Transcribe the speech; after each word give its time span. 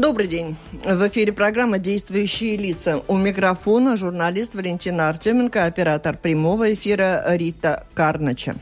Добрый 0.00 0.28
день. 0.28 0.56
В 0.72 1.08
эфире 1.08 1.30
программа 1.30 1.78
«Действующие 1.78 2.56
лица». 2.56 3.02
У 3.06 3.18
микрофона 3.18 3.98
журналист 3.98 4.54
Валентина 4.54 5.10
Артеменко, 5.10 5.66
оператор 5.66 6.16
прямого 6.16 6.72
эфира 6.72 7.22
Рита 7.28 7.86
Карнача. 7.92 8.56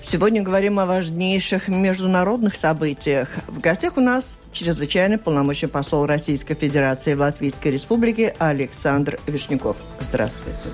Сегодня 0.00 0.40
говорим 0.40 0.78
о 0.78 0.86
важнейших 0.86 1.68
международных 1.68 2.56
событиях. 2.56 3.28
В 3.48 3.60
гостях 3.60 3.98
у 3.98 4.00
нас 4.00 4.38
чрезвычайный 4.54 5.18
полномочный 5.18 5.68
посол 5.68 6.06
Российской 6.06 6.54
Федерации 6.54 7.12
в 7.12 7.20
Латвийской 7.20 7.68
Республике 7.68 8.34
Александр 8.38 9.20
Вишняков. 9.26 9.76
Здравствуйте. 10.00 10.70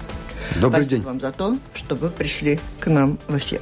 Добрый 0.57 0.83
Спасибо 0.85 0.97
день. 0.97 1.03
вам 1.03 1.21
за 1.21 1.33
то, 1.33 1.57
что 1.75 1.95
вы 1.95 2.09
пришли 2.09 2.59
к 2.81 2.87
нам 2.87 3.19
в 3.29 3.37
эфир. 3.39 3.61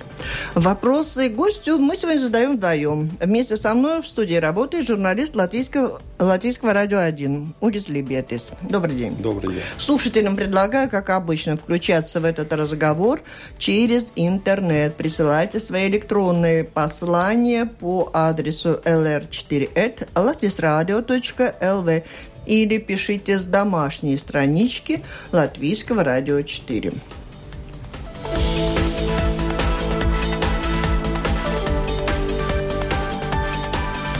Вопросы 0.54 1.28
гостю 1.28 1.78
мы 1.78 1.96
сегодня 1.96 2.18
задаем 2.20 2.56
вдвоем. 2.56 3.10
Вместе 3.20 3.56
со 3.56 3.74
мной 3.74 4.02
в 4.02 4.06
студии 4.06 4.34
работает 4.36 4.86
журналист 4.86 5.36
латвийского, 5.36 6.00
латвийского 6.18 6.72
радио 6.72 6.98
1 6.98 7.54
Удис 7.60 7.88
Либетис. 7.88 8.48
Добрый 8.62 8.94
день. 8.94 9.16
Добрый 9.16 9.52
день. 9.54 9.62
Слушателям 9.78 10.36
предлагаю, 10.36 10.88
как 10.88 11.10
обычно, 11.10 11.56
включаться 11.56 12.20
в 12.20 12.24
этот 12.24 12.52
разговор 12.52 13.20
через 13.58 14.12
интернет. 14.16 14.94
Присылайте 14.94 15.60
свои 15.60 15.88
электронные 15.88 16.64
послания 16.64 17.66
по 17.66 18.10
адресу 18.12 18.80
lr4 18.84 20.08
latvisradio.lv 20.14 22.04
или 22.46 22.78
пишите 22.78 23.38
с 23.38 23.44
домашней 23.44 24.16
странички 24.16 25.02
Латвийского 25.32 26.04
радио 26.04 26.42
4. 26.42 26.92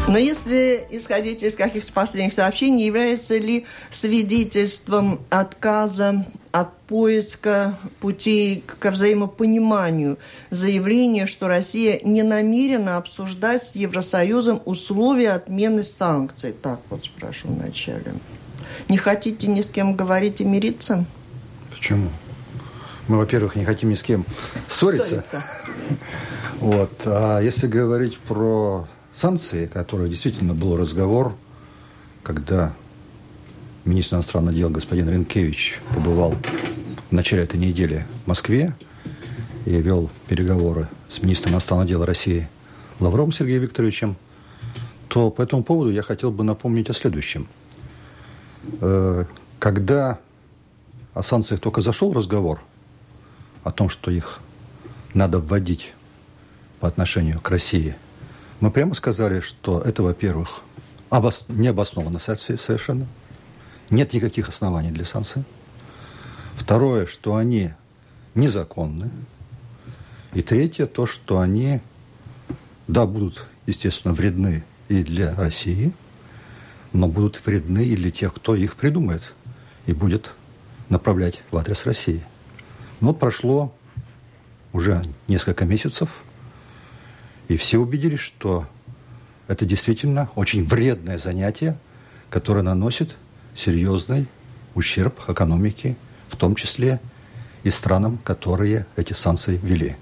Но 0.09 0.19
если 0.19 0.87
исходить 0.91 1.43
из 1.43 1.57
каких-то 1.57 1.93
последних 1.93 2.33
сообщений, 2.33 2.87
является 2.87 3.37
ли 3.39 3.67
свидетельством 3.91 5.21
отказа 5.31 6.25
от 6.61 6.75
поиска 6.87 7.79
путей 8.01 8.65
к 8.67 8.91
взаимопониманию 8.91 10.17
заявление, 10.51 11.27
что 11.27 11.49
Россия 11.49 12.01
не 12.03 12.23
намерена 12.23 12.97
обсуждать 12.97 13.63
с 13.63 13.75
Евросоюзом 13.75 14.63
условия 14.65 15.33
отмены 15.33 15.83
санкций? 15.83 16.53
Так 16.53 16.81
вот 16.89 17.05
спрошу 17.05 17.49
вначале. 17.49 18.15
Не 18.89 18.97
хотите 18.97 19.49
ни 19.49 19.61
с 19.61 19.67
кем 19.67 19.97
говорить 19.97 20.41
и 20.41 20.45
мириться? 20.45 21.05
Почему? 21.71 22.09
Мы, 23.07 23.19
во-первых, 23.19 23.57
не 23.57 23.67
хотим 23.67 23.91
ни 23.91 23.95
с 23.95 24.03
кем 24.03 24.25
ссориться. 24.67 25.05
Ссориться. 25.05 25.45
Вот. 26.61 27.03
А 27.05 27.41
если 27.41 27.67
говорить 27.67 28.19
про 28.19 28.89
санкции, 29.15 29.67
которые 29.67 30.09
действительно 30.09 30.55
был 30.55 30.79
разговор, 30.79 31.37
когда 32.23 32.73
министр 33.87 34.17
иностранных 34.17 34.55
дел 34.55 34.69
господин 34.69 35.09
Ренкевич 35.09 35.81
побывал 35.95 36.35
в 37.09 37.13
начале 37.13 37.45
этой 37.45 37.59
недели 37.59 38.05
в 38.25 38.29
Москве 38.29 38.75
и 39.65 39.71
вел 39.71 40.11
переговоры 40.29 40.89
с 41.09 41.23
министром 41.23 41.53
иностранных 41.53 41.89
дел 41.89 42.05
России 42.05 42.49
Лавровым 42.99 43.33
Сергеем 43.33 43.63
Викторовичем, 43.63 44.17
то 45.09 45.31
по 45.31 45.43
этому 45.43 45.63
поводу 45.63 45.91
я 45.91 46.03
хотел 46.03 46.33
бы 46.33 46.43
напомнить 46.43 46.91
о 46.91 46.95
следующем. 46.95 47.47
Э, 48.81 49.25
Когда 49.59 50.19
о 51.15 51.23
санкциях 51.23 51.61
только 51.61 51.81
зашел 51.81 52.13
разговор, 52.13 52.61
о 53.63 53.71
том, 53.71 53.89
что 53.89 54.11
их 54.11 54.41
надо 55.15 55.39
вводить 55.39 55.93
по 56.81 56.89
отношению 56.89 57.41
к 57.41 57.51
России, 57.51 57.97
мы 58.61 58.71
прямо 58.71 58.95
сказали, 58.95 59.41
что 59.41 59.81
это, 59.81 60.03
во-первых, 60.03 60.63
обос... 61.11 61.45
необоснованно 61.49 62.19
совершенно, 62.19 63.07
нет 63.91 64.13
никаких 64.13 64.49
оснований 64.49 64.91
для 64.91 65.05
санкций. 65.05 65.45
Второе, 66.57 67.07
что 67.07 67.37
они 67.37 67.71
незаконны. 68.35 69.11
И 70.35 70.43
третье, 70.43 70.87
то, 70.87 71.07
что 71.07 71.41
они, 71.41 71.81
да, 72.89 73.07
будут, 73.07 73.47
естественно, 73.67 74.13
вредны 74.15 74.65
и 74.89 75.03
для 75.03 75.35
России, 75.35 75.93
но 76.93 77.09
будут 77.09 77.45
вредны 77.45 77.85
и 77.85 77.97
для 77.97 78.11
тех, 78.11 78.35
кто 78.35 78.55
их 78.55 78.77
придумает 78.77 79.33
и 79.87 79.93
будет 79.93 80.33
направлять 80.89 81.41
в 81.51 81.57
адрес 81.57 81.87
России. 81.87 82.23
Вот 83.01 83.19
прошло 83.19 83.75
уже 84.73 85.05
несколько 85.29 85.65
месяцев, 85.65 86.11
и 87.49 87.57
все 87.57 87.79
убедились, 87.79 88.21
что 88.21 88.67
это 89.49 89.65
действительно 89.65 90.31
очень 90.35 90.65
вредное 90.65 91.19
занятие, 91.19 91.79
которое 92.31 92.63
наносит 92.63 93.17
серьезный 93.57 94.27
ущерб 94.75 95.19
экономике, 95.29 95.97
в 96.29 96.37
том 96.37 96.55
числе 96.55 97.01
и 97.63 97.71
странам, 97.71 98.19
которые 98.19 98.87
эти 98.97 99.13
санкции 99.13 99.59
ввели. 99.63 99.97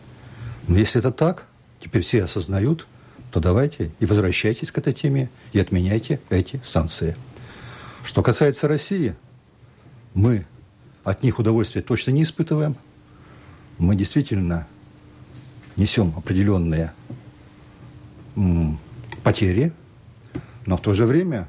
Но 0.67 0.79
если 0.79 0.99
это 0.99 1.13
так, 1.13 1.45
теперь 1.81 2.03
все 2.03 2.25
осознают, 2.25 2.87
то 3.31 3.41
давайте 3.41 3.91
и 4.01 4.07
возвращайтесь 4.07 4.71
к 4.71 4.79
этой 4.79 4.93
теме 4.93 5.31
и 5.53 5.61
отменяйте 5.61 6.21
эти 6.31 6.61
санкции. 6.65 7.17
Что 8.05 8.23
касается 8.23 8.69
России, 8.69 9.15
мы 10.15 10.47
от 11.05 11.23
них 11.23 11.39
удовольствия 11.39 11.83
точно 11.83 12.13
не 12.13 12.23
испытываем. 12.23 12.77
Мы 13.79 13.97
действительно 13.97 14.67
несем 15.77 16.15
определенные 16.17 16.93
потери, 19.23 19.73
но 20.67 20.77
в 20.77 20.81
то 20.81 20.95
же 20.95 21.05
время, 21.05 21.49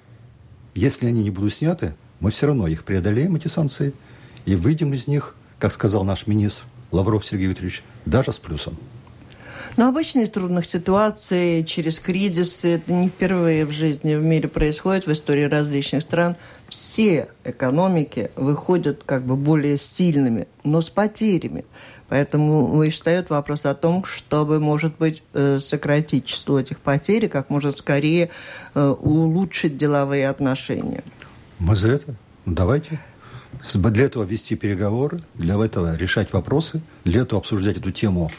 если 0.75 1.07
они 1.07 1.23
не 1.23 1.31
будут 1.31 1.53
сняты, 1.53 1.95
мы 2.19 2.31
все 2.31 2.47
равно 2.47 2.67
их 2.67 2.83
преодолеем, 2.83 3.35
эти 3.35 3.47
санкции, 3.47 3.93
и 4.45 4.55
выйдем 4.55 4.93
из 4.93 5.07
них, 5.07 5.35
как 5.57 5.71
сказал 5.71 6.03
наш 6.03 6.27
министр 6.27 6.63
Лавров 6.91 7.25
Сергей 7.25 7.47
Викторович, 7.47 7.81
даже 8.05 8.31
с 8.31 8.37
плюсом. 8.37 8.77
Но 9.77 9.89
обычно 9.89 10.21
из 10.21 10.29
трудных 10.29 10.65
ситуаций, 10.65 11.63
через 11.65 11.99
кризисы, 11.99 12.75
это 12.75 12.93
не 12.93 13.09
впервые 13.09 13.65
в 13.65 13.71
жизни 13.71 14.15
в 14.15 14.23
мире 14.23 14.47
происходит, 14.47 15.05
в 15.05 15.11
истории 15.11 15.43
различных 15.43 16.01
стран. 16.01 16.37
Все 16.69 17.27
экономики 17.43 18.31
выходят 18.35 19.03
как 19.05 19.25
бы 19.25 19.35
более 19.35 19.77
сильными, 19.77 20.47
но 20.63 20.81
с 20.81 20.89
потерями. 20.89 21.65
Поэтому 22.07 22.83
и 22.83 22.89
встает 22.91 23.29
вопрос 23.29 23.65
о 23.65 23.73
том, 23.73 24.05
чтобы, 24.05 24.59
может 24.59 24.95
быть, 24.97 25.23
э, 25.33 25.57
сократить 25.59 26.25
число 26.25 26.59
этих 26.59 26.79
потерь 26.79 27.25
и 27.25 27.27
как 27.27 27.49
можно 27.49 27.71
скорее 27.71 28.29
э, 28.75 28.87
улучшить 28.87 29.77
деловые 29.77 30.29
отношения. 30.29 31.03
Мы 31.57 31.75
за 31.75 31.89
это. 31.89 32.15
Давайте. 32.45 32.99
Для 33.73 34.05
этого 34.05 34.23
вести 34.23 34.55
переговоры, 34.55 35.23
для 35.33 35.55
этого 35.55 35.95
решать 35.95 36.31
вопросы, 36.33 36.81
для 37.05 37.21
этого 37.21 37.39
обсуждать 37.39 37.77
эту 37.77 37.91
тему 37.91 38.29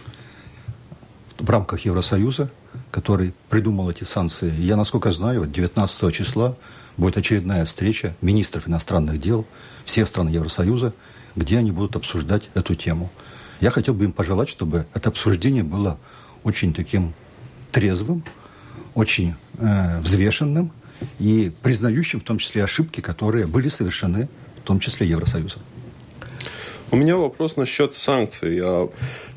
в 1.38 1.50
рамках 1.50 1.81
Евросоюза, 1.81 2.50
который 2.91 3.34
придумал 3.48 3.91
эти 3.91 4.04
санкции. 4.04 4.53
Я, 4.59 4.77
насколько 4.77 5.10
знаю, 5.10 5.41
вот 5.41 5.53
19 5.53 6.15
числа 6.15 6.54
будет 6.97 7.16
очередная 7.16 7.65
встреча 7.65 8.15
министров 8.21 8.68
иностранных 8.68 9.21
дел 9.21 9.45
всех 9.84 10.09
стран 10.09 10.28
Евросоюза, 10.28 10.92
где 11.34 11.59
они 11.59 11.72
будут 11.72 11.97
обсуждать 11.97 12.48
эту 12.54 12.74
тему. 12.74 13.10
Я 13.60 13.70
хотел 13.70 13.94
бы 13.94 14.04
им 14.04 14.12
пожелать, 14.12 14.48
чтобы 14.48 14.86
это 14.94 15.08
обсуждение 15.08 15.62
было 15.62 15.98
очень 16.44 16.74
таким 16.74 17.14
трезвым, 17.72 18.22
очень 18.94 19.34
э, 19.58 20.00
взвешенным 20.00 20.72
и 21.18 21.53
признающим 21.62 22.20
в 22.20 22.24
том 22.24 22.38
числе 22.38 22.64
ошибки, 22.64 23.00
которые 23.00 23.47
были 23.47 23.68
совершены 23.68 24.28
в 24.58 24.62
том 24.62 24.80
числе 24.80 25.06
Евросоюзом. 25.06 25.62
У 26.91 26.97
меня 26.97 27.16
вопрос 27.16 27.56
насчет 27.56 27.94
санкций. 27.94 28.58
А 28.62 28.88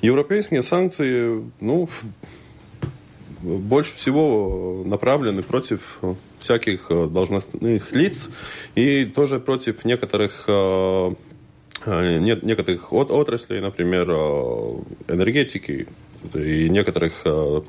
европейские 0.01 0.63
санкции, 0.63 1.43
ну, 1.59 1.89
больше 3.41 3.95
всего 3.95 4.83
направлены 4.85 5.41
против 5.41 5.99
всяких 6.39 6.87
должностных 6.89 7.91
лиц 7.91 8.29
и 8.75 9.05
тоже 9.05 9.39
против 9.39 9.83
некоторых 9.85 10.45
нет, 11.87 12.43
некоторых 12.43 12.91
от, 12.93 13.11
отраслей, 13.11 13.61
например, 13.61 14.09
энергетики, 15.07 15.87
и 16.33 16.69
некоторых 16.69 17.21
э, 17.25 17.61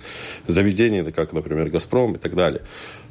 заведений, 0.46 1.10
как, 1.12 1.32
например, 1.32 1.68
«Газпром» 1.70 2.16
и 2.16 2.18
так 2.18 2.34
далее. 2.34 2.62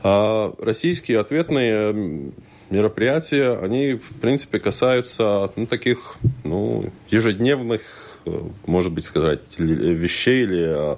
А 0.03 0.53
российские 0.59 1.19
ответные 1.19 2.31
мероприятия, 2.69 3.57
они, 3.57 3.93
в 3.93 4.19
принципе, 4.19 4.59
касаются 4.59 5.51
ну, 5.55 5.65
таких 5.65 6.17
ну, 6.43 6.91
ежедневных, 7.09 7.81
э, 8.25 8.39
может 8.65 8.91
быть, 8.91 9.05
сказать, 9.05 9.41
вещей 9.57 10.43
или 10.43 10.97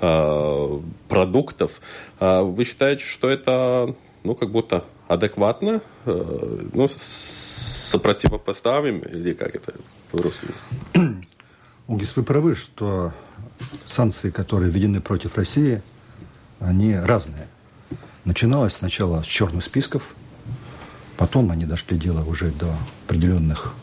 э, 0.00 0.80
продуктов. 1.08 1.80
А 2.18 2.42
вы 2.42 2.64
считаете, 2.64 3.04
что 3.04 3.28
это 3.28 3.94
ну, 4.22 4.34
как 4.34 4.50
будто 4.50 4.84
адекватно, 5.08 5.80
э, 6.06 6.58
ну, 6.72 6.88
сопротивопоставим, 7.90 9.00
или 9.00 9.32
как 9.32 9.54
это 9.54 9.74
по-русски? 10.10 10.48
Угис, 11.86 12.16
вы 12.16 12.22
правы, 12.22 12.54
что 12.54 13.12
санкции, 13.86 14.30
которые 14.30 14.70
введены 14.70 15.00
против 15.00 15.36
России, 15.36 15.82
они 16.60 16.94
разные. 16.94 17.48
Начиналось 18.24 18.74
сначала 18.74 19.22
с 19.22 19.26
черных 19.26 19.64
списков, 19.64 20.02
потом 21.16 21.50
они 21.50 21.64
дошли 21.64 21.98
дело 21.98 22.24
уже 22.24 22.50
до 22.50 22.74
определенных 23.06 23.74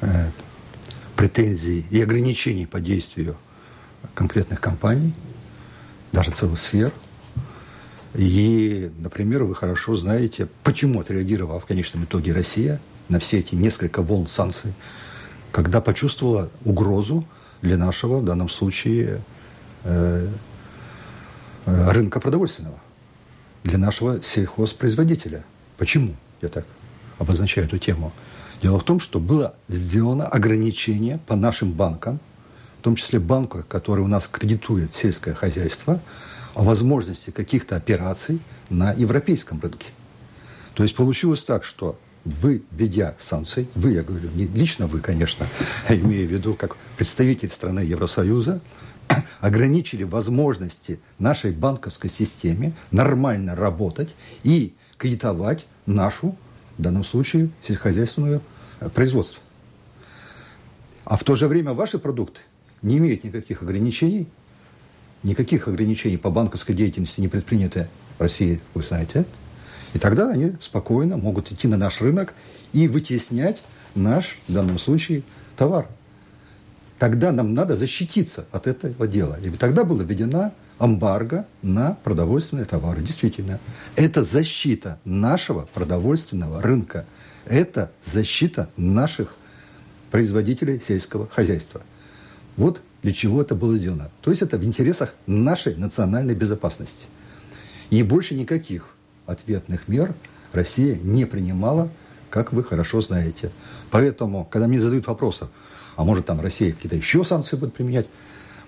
э, 0.00 0.30
претензий 1.16 1.86
и 1.90 2.02
ограничений 2.02 2.66
по 2.66 2.80
действию 2.80 3.36
конкретных 4.14 4.60
компаний, 4.60 5.14
даже 6.12 6.30
целых 6.30 6.60
сфер– 6.60 6.92
и, 8.14 8.92
например, 8.98 9.42
вы 9.42 9.54
хорошо 9.56 9.96
знаете, 9.96 10.48
почему 10.62 11.00
отреагировала 11.00 11.58
в 11.58 11.66
конечном 11.66 12.04
итоге 12.04 12.32
Россия 12.32 12.80
на 13.08 13.18
все 13.18 13.40
эти 13.40 13.54
несколько 13.54 14.02
волн 14.02 14.26
санкций, 14.26 14.72
когда 15.52 15.80
почувствовала 15.80 16.48
угрозу 16.64 17.24
для 17.62 17.76
нашего, 17.76 18.18
в 18.18 18.24
данном 18.24 18.48
случае, 18.48 19.20
э, 19.84 20.28
рынка 21.66 22.20
продовольственного, 22.20 22.78
для 23.62 23.78
нашего 23.78 24.22
сельхозпроизводителя. 24.22 25.44
Почему 25.78 26.14
я 26.42 26.48
так 26.48 26.66
обозначаю 27.18 27.66
эту 27.66 27.78
тему? 27.78 28.12
Дело 28.62 28.78
в 28.78 28.84
том, 28.84 29.00
что 29.00 29.20
было 29.20 29.54
сделано 29.68 30.26
ограничение 30.26 31.18
по 31.26 31.36
нашим 31.36 31.72
банкам, 31.72 32.20
в 32.80 32.82
том 32.82 32.96
числе 32.96 33.18
банку, 33.18 33.64
который 33.68 34.04
у 34.04 34.08
нас 34.08 34.28
кредитует 34.28 34.94
сельское 34.94 35.34
хозяйство– 35.34 36.00
о 36.54 36.62
возможности 36.62 37.30
каких-то 37.30 37.76
операций 37.76 38.40
на 38.70 38.92
европейском 38.92 39.60
рынке. 39.60 39.88
То 40.74 40.82
есть 40.82 40.94
получилось 40.94 41.44
так, 41.44 41.64
что 41.64 41.98
вы, 42.24 42.62
введя 42.70 43.14
санкции, 43.18 43.68
вы, 43.74 43.92
я 43.92 44.02
говорю, 44.02 44.28
не 44.34 44.46
лично 44.46 44.86
вы, 44.86 45.00
конечно, 45.00 45.46
имею 45.88 46.28
в 46.28 46.32
виду 46.32 46.54
как 46.54 46.76
представитель 46.96 47.50
страны 47.50 47.80
Евросоюза, 47.80 48.60
ограничили 49.40 50.04
возможности 50.04 51.00
нашей 51.18 51.52
банковской 51.52 52.10
системе 52.10 52.72
нормально 52.90 53.54
работать 53.54 54.14
и 54.42 54.74
кредитовать 54.96 55.66
нашу, 55.86 56.36
в 56.78 56.82
данном 56.82 57.04
случае, 57.04 57.50
сельскохозяйственную 57.66 58.40
э, 58.80 58.88
производство. 58.88 59.42
А 61.04 61.16
в 61.16 61.24
то 61.24 61.36
же 61.36 61.48
время 61.48 61.74
ваши 61.74 61.98
продукты 61.98 62.40
не 62.80 62.98
имеют 62.98 63.24
никаких 63.24 63.62
ограничений 63.62 64.26
никаких 65.24 65.66
ограничений 65.66 66.18
по 66.18 66.30
банковской 66.30 66.74
деятельности 66.74 67.20
не 67.20 67.28
предпринято 67.28 67.88
в 68.18 68.22
России, 68.22 68.60
вы 68.74 68.82
знаете. 68.82 69.24
И 69.94 69.98
тогда 69.98 70.30
они 70.30 70.54
спокойно 70.60 71.16
могут 71.16 71.50
идти 71.50 71.68
на 71.68 71.76
наш 71.76 72.00
рынок 72.02 72.34
и 72.72 72.88
вытеснять 72.88 73.62
наш, 73.94 74.36
в 74.48 74.52
данном 74.52 74.78
случае, 74.78 75.22
товар. 75.56 75.86
Тогда 76.98 77.32
нам 77.32 77.54
надо 77.54 77.76
защититься 77.76 78.44
от 78.50 78.66
этого 78.66 79.06
дела. 79.06 79.38
И 79.42 79.50
тогда 79.50 79.84
была 79.84 80.02
введена 80.02 80.52
эмбарго 80.80 81.46
на 81.62 81.96
продовольственные 82.02 82.66
товары. 82.66 83.02
Действительно, 83.02 83.60
это 83.94 84.24
защита 84.24 84.98
нашего 85.04 85.68
продовольственного 85.72 86.60
рынка. 86.60 87.04
Это 87.46 87.90
защита 88.04 88.68
наших 88.76 89.34
производителей 90.10 90.82
сельского 90.86 91.28
хозяйства. 91.28 91.82
Вот 92.56 92.80
для 93.02 93.12
чего 93.12 93.42
это 93.42 93.54
было 93.54 93.76
сделано. 93.76 94.10
То 94.22 94.30
есть 94.30 94.42
это 94.42 94.58
в 94.58 94.64
интересах 94.64 95.14
нашей 95.26 95.76
национальной 95.76 96.34
безопасности. 96.34 97.06
И 97.90 98.02
больше 98.02 98.34
никаких 98.34 98.93
ответных 99.26 99.88
мер 99.88 100.14
Россия 100.52 100.96
не 100.96 101.24
принимала, 101.24 101.88
как 102.30 102.52
вы 102.52 102.64
хорошо 102.64 103.00
знаете. 103.00 103.50
Поэтому, 103.90 104.44
когда 104.50 104.68
мне 104.68 104.80
задают 104.80 105.06
вопросы, 105.06 105.48
а 105.96 106.04
может 106.04 106.26
там 106.26 106.40
Россия 106.40 106.72
какие-то 106.72 106.96
еще 106.96 107.24
санкции 107.24 107.56
будет 107.56 107.74
применять, 107.74 108.06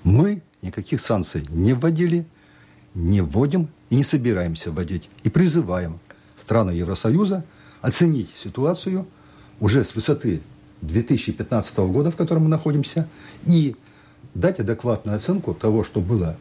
мы 0.05 0.43
никаких 0.63 1.01
санкций 1.01 1.45
не 1.49 1.73
вводили, 1.73 2.27
не 2.95 3.21
вводим 3.21 3.69
и 3.91 3.97
не 3.97 4.05
собираемся 4.05 4.71
вводить. 4.71 5.09
И 5.23 5.31
призываем 5.31 5.99
страны 6.41 6.71
Евросоюза 6.71 7.45
оценить 7.81 8.31
ситуацию 8.37 9.07
уже 9.61 9.85
с 9.85 9.95
высоты 9.95 10.43
2015 10.83 11.79
года, 11.79 12.11
в 12.11 12.17
котором 12.17 12.45
мы 12.45 12.49
находимся, 12.49 13.09
и 13.45 13.77
дать 14.35 14.61
адекватную 14.61 15.17
оценку 15.17 15.55
того, 15.55 15.83
что 15.85 16.01
было, 16.01 16.37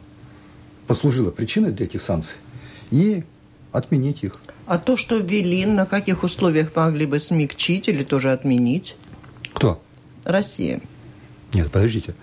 послужило 0.87 1.31
причиной 1.31 1.71
для 1.71 1.85
этих 1.85 2.01
санкций, 2.01 2.35
и 2.91 3.23
отменить 3.77 4.23
их. 4.23 4.39
А 4.65 4.77
то, 4.77 4.97
что 4.97 5.17
ввели, 5.17 5.65
на 5.65 5.85
каких 5.85 6.23
условиях 6.23 6.75
могли 6.75 7.05
бы 7.05 7.19
смягчить 7.19 7.87
или 7.87 8.03
тоже 8.03 8.31
отменить? 8.31 8.95
Кто? 9.53 9.81
Россия. 10.23 10.81
Нет, 11.53 11.71
подождите. 11.71 12.15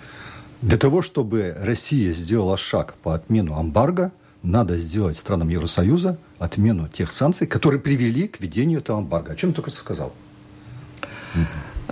Для 0.60 0.76
того, 0.76 1.02
чтобы 1.02 1.56
Россия 1.60 2.12
сделала 2.12 2.56
шаг 2.56 2.94
по 3.02 3.14
отмену 3.14 3.60
эмбарго, 3.60 4.12
надо 4.42 4.76
сделать 4.76 5.16
странам 5.16 5.48
Евросоюза 5.48 6.18
отмену 6.38 6.88
тех 6.88 7.12
санкций, 7.12 7.46
которые 7.46 7.80
привели 7.80 8.26
к 8.28 8.40
введению 8.40 8.80
этого 8.80 9.00
эмбарго. 9.00 9.32
О 9.32 9.36
чем 9.36 9.50
я 9.50 9.54
только 9.54 9.70
что 9.70 9.80
сказал. 9.80 10.12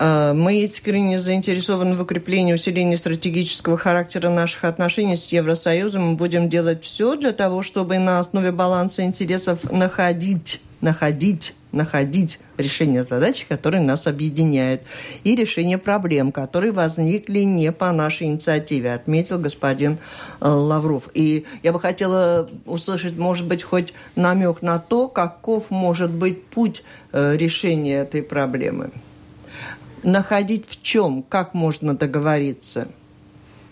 А, 0.03 0.33
мы 0.33 0.63
искренне 0.63 1.21
заинтересованы 1.21 1.95
в 1.95 2.01
укреплении 2.01 2.55
усилении 2.55 2.97
стратегического 2.97 3.77
характера 3.77 4.31
наших 4.31 4.65
отношений 4.65 5.15
с 5.15 5.27
Евросоюзом. 5.27 6.03
Мы 6.03 6.17
будем 6.17 6.49
делать 6.49 6.83
все 6.83 7.17
для 7.17 7.33
того, 7.33 7.63
чтобы 7.63 7.99
на 7.99 8.19
основе 8.19 8.51
баланса 8.51 9.03
интересов 9.03 9.71
находить, 9.71 10.63
находить 10.81 11.55
находить 11.73 12.41
решение 12.57 13.05
задач, 13.05 13.47
которые 13.49 13.81
нас 13.81 14.09
объединяют, 14.09 14.81
и 15.23 15.37
решение 15.37 15.79
проблем, 15.79 16.33
которые 16.33 16.73
возникли 16.73 17.41
не 17.41 17.71
по 17.71 17.93
нашей 17.93 18.27
инициативе, 18.27 18.93
отметил 18.93 19.39
господин 19.39 19.99
э, 20.41 20.49
Лавров. 20.49 21.11
И 21.15 21.47
я 21.63 21.73
бы 21.73 21.79
хотела 21.79 22.51
услышать, 22.67 23.17
может 23.17 23.47
быть, 23.47 23.63
хоть 23.63 23.95
намек 24.17 24.63
на 24.63 24.81
то, 24.81 25.07
каков 25.07 25.71
может 25.71 26.11
быть 26.11 26.45
путь 26.47 26.83
э, 27.13 27.37
решения 27.37 27.99
этой 27.99 28.25
проблемы 28.25 28.91
находить 30.03 30.69
в 30.69 30.83
чем? 30.83 31.23
Как 31.23 31.55
можно 31.55 31.97
договориться? 31.97 32.89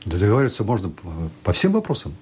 Да 0.05 0.19
договориться 0.19 0.65
можно 0.65 0.93
по 1.43 1.53
всем 1.53 1.73
вопросам. 1.73 2.15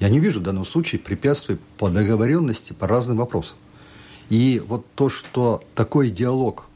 Я 0.00 0.08
не 0.08 0.20
вижу 0.20 0.40
в 0.40 0.42
данном 0.42 0.64
случае 0.64 1.00
препятствий 1.00 1.58
по 1.76 1.88
договоренности 1.88 2.72
по 2.72 2.86
разным 2.86 3.16
вопросам. 3.18 3.56
И 4.28 4.62
вот 4.66 4.86
то, 4.94 5.08
что 5.08 5.62
такой 5.74 6.10
диалог, 6.10 6.66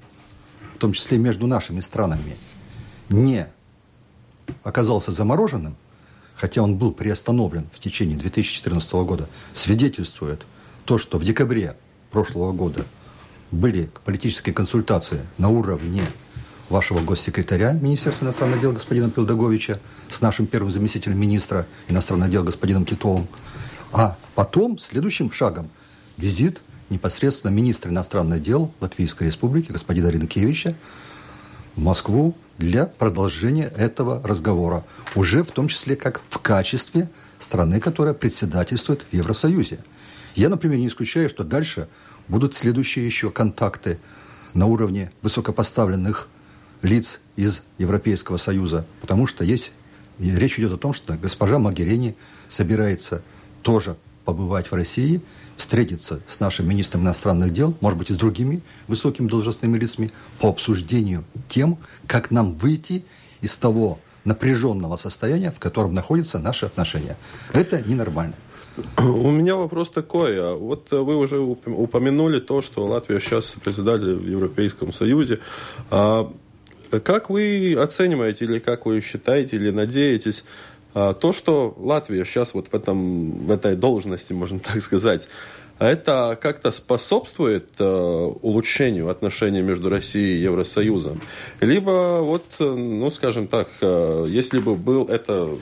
в 0.74 0.78
том 0.78 0.92
числе 0.92 1.18
между 1.18 1.46
нашими 1.46 1.80
странами, 1.80 2.36
не 3.08 3.46
оказался 4.62 5.12
замороженным, 5.12 5.76
хотя 6.34 6.62
он 6.62 6.76
был 6.76 6.92
приостановлен 6.92 7.66
в 7.72 7.78
течение 7.78 8.16
2014 8.16 8.92
года, 8.92 9.28
свидетельствует 9.52 10.44
то, 10.84 10.98
что 10.98 11.18
в 11.18 11.24
декабре 11.24 11.76
прошлого 12.10 12.52
года 12.52 12.84
были 13.50 13.90
политические 14.04 14.54
консультации 14.54 15.20
на 15.38 15.50
уровне 15.50 16.04
вашего 16.72 17.00
госсекретаря 17.00 17.72
Министерства 17.72 18.24
иностранных 18.24 18.60
дел 18.60 18.72
господина 18.72 19.10
Пилдаговича 19.10 19.78
с 20.10 20.20
нашим 20.22 20.46
первым 20.46 20.72
заместителем 20.72 21.20
министра 21.20 21.66
иностранных 21.88 22.30
дел 22.30 22.42
господином 22.42 22.86
Титовым. 22.86 23.28
А 23.92 24.16
потом, 24.34 24.78
следующим 24.78 25.30
шагом, 25.30 25.68
визит 26.16 26.60
непосредственно 26.88 27.50
министра 27.50 27.90
иностранных 27.90 28.42
дел 28.42 28.72
Латвийской 28.80 29.24
Республики 29.24 29.70
господина 29.70 30.08
Ренкевича 30.08 30.74
в 31.76 31.82
Москву 31.82 32.34
для 32.56 32.86
продолжения 32.86 33.70
этого 33.76 34.26
разговора. 34.26 34.82
Уже 35.14 35.44
в 35.44 35.50
том 35.52 35.68
числе 35.68 35.94
как 35.94 36.22
в 36.30 36.38
качестве 36.38 37.10
страны, 37.38 37.80
которая 37.80 38.14
председательствует 38.14 39.04
в 39.10 39.14
Евросоюзе. 39.14 39.78
Я, 40.34 40.48
например, 40.48 40.78
не 40.78 40.88
исключаю, 40.88 41.28
что 41.28 41.44
дальше 41.44 41.88
будут 42.28 42.54
следующие 42.54 43.04
еще 43.04 43.30
контакты 43.30 43.98
на 44.54 44.66
уровне 44.66 45.12
высокопоставленных 45.20 46.28
лиц 46.82 47.20
из 47.36 47.62
Европейского 47.78 48.36
Союза, 48.36 48.84
потому 49.00 49.26
что 49.26 49.44
есть 49.44 49.72
речь 50.18 50.58
идет 50.58 50.72
о 50.72 50.76
том, 50.76 50.92
что 50.92 51.14
госпожа 51.14 51.58
Магерини 51.58 52.14
собирается 52.48 53.22
тоже 53.62 53.96
побывать 54.24 54.70
в 54.70 54.74
России, 54.74 55.20
встретиться 55.56 56.20
с 56.28 56.40
нашим 56.40 56.68
министром 56.68 57.02
иностранных 57.02 57.52
дел, 57.52 57.76
может 57.80 57.98
быть, 57.98 58.10
и 58.10 58.12
с 58.12 58.16
другими 58.16 58.62
высокими 58.88 59.28
должностными 59.28 59.78
лицами 59.78 60.10
по 60.40 60.48
обсуждению 60.48 61.24
тем, 61.48 61.78
как 62.06 62.30
нам 62.30 62.54
выйти 62.54 63.04
из 63.40 63.56
того 63.56 63.98
напряженного 64.24 64.96
состояния, 64.96 65.50
в 65.50 65.58
котором 65.58 65.94
находятся 65.94 66.38
наши 66.38 66.66
отношения. 66.66 67.16
Это 67.52 67.82
ненормально. 67.82 68.34
У 68.98 69.30
меня 69.30 69.56
вопрос 69.56 69.90
такой. 69.90 70.40
А 70.40 70.54
вот 70.54 70.90
вы 70.90 71.16
уже 71.16 71.38
упомянули 71.38 72.40
то, 72.40 72.62
что 72.62 72.86
Латвия 72.86 73.20
сейчас 73.20 73.54
председатель 73.62 74.14
в 74.14 74.26
Европейском 74.26 74.92
Союзе. 74.92 75.40
А 75.90 76.32
как 77.00 77.30
вы 77.30 77.76
оцениваете 77.78 78.44
или 78.44 78.58
как 78.58 78.86
вы 78.86 79.00
считаете 79.00 79.56
или 79.56 79.70
надеетесь 79.70 80.44
а, 80.94 81.14
то, 81.14 81.32
что 81.32 81.74
Латвия 81.78 82.24
сейчас 82.24 82.54
вот 82.54 82.68
в, 82.68 82.74
этом, 82.74 83.46
в 83.46 83.50
этой 83.50 83.76
должности, 83.76 84.32
можно 84.32 84.58
так 84.60 84.80
сказать, 84.82 85.28
это 85.78 86.38
как-то 86.40 86.70
способствует 86.70 87.70
э, 87.78 87.84
улучшению 87.84 89.08
отношений 89.08 89.62
между 89.62 89.88
Россией 89.88 90.38
и 90.38 90.42
Евросоюзом? 90.42 91.20
Либо 91.60 92.20
вот, 92.20 92.44
ну, 92.60 93.10
скажем 93.10 93.48
так, 93.48 93.68
э, 93.80 94.26
если 94.28 94.60
бы 94.60 94.76
был 94.76 95.06
это 95.06 95.56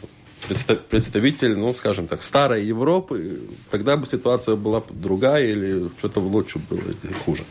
представитель, 0.88 1.56
ну, 1.56 1.72
скажем 1.72 2.06
так, 2.06 2.22
старой 2.22 2.64
Европы, 2.64 3.40
тогда 3.70 3.96
бы 3.96 4.04
ситуация 4.04 4.56
была 4.56 4.82
другая 4.90 5.46
или 5.46 5.88
что-то 5.98 6.20
лучше 6.20 6.58
было 6.68 6.80
или 6.80 7.12
хуже? 7.24 7.44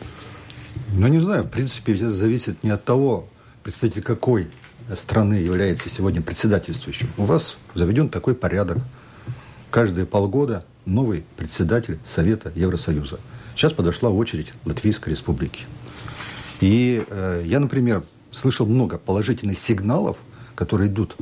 Ну, 0.94 1.08
не 1.08 1.18
знаю. 1.18 1.44
В 1.44 1.50
принципе, 1.50 1.94
это 1.94 2.12
зависит 2.12 2.62
не 2.62 2.70
от 2.70 2.84
того, 2.84 3.26
представитель 3.62 4.02
какой 4.02 4.48
страны 4.96 5.34
является 5.34 5.88
сегодня 5.88 6.22
председательствующим. 6.22 7.08
У 7.16 7.24
вас 7.24 7.56
заведен 7.74 8.08
такой 8.08 8.34
порядок. 8.34 8.78
Каждые 9.70 10.06
полгода 10.06 10.64
новый 10.84 11.24
председатель 11.36 11.98
Совета 12.04 12.52
Евросоюза. 12.54 13.20
Сейчас 13.54 13.72
подошла 13.72 14.10
очередь 14.10 14.52
Латвийской 14.64 15.10
Республики. 15.10 15.64
И 16.60 17.04
э, 17.08 17.42
я, 17.44 17.60
например, 17.60 18.02
слышал 18.30 18.66
много 18.66 18.98
положительных 18.98 19.58
сигналов, 19.58 20.16
которые 20.54 20.88
идут 20.88 21.16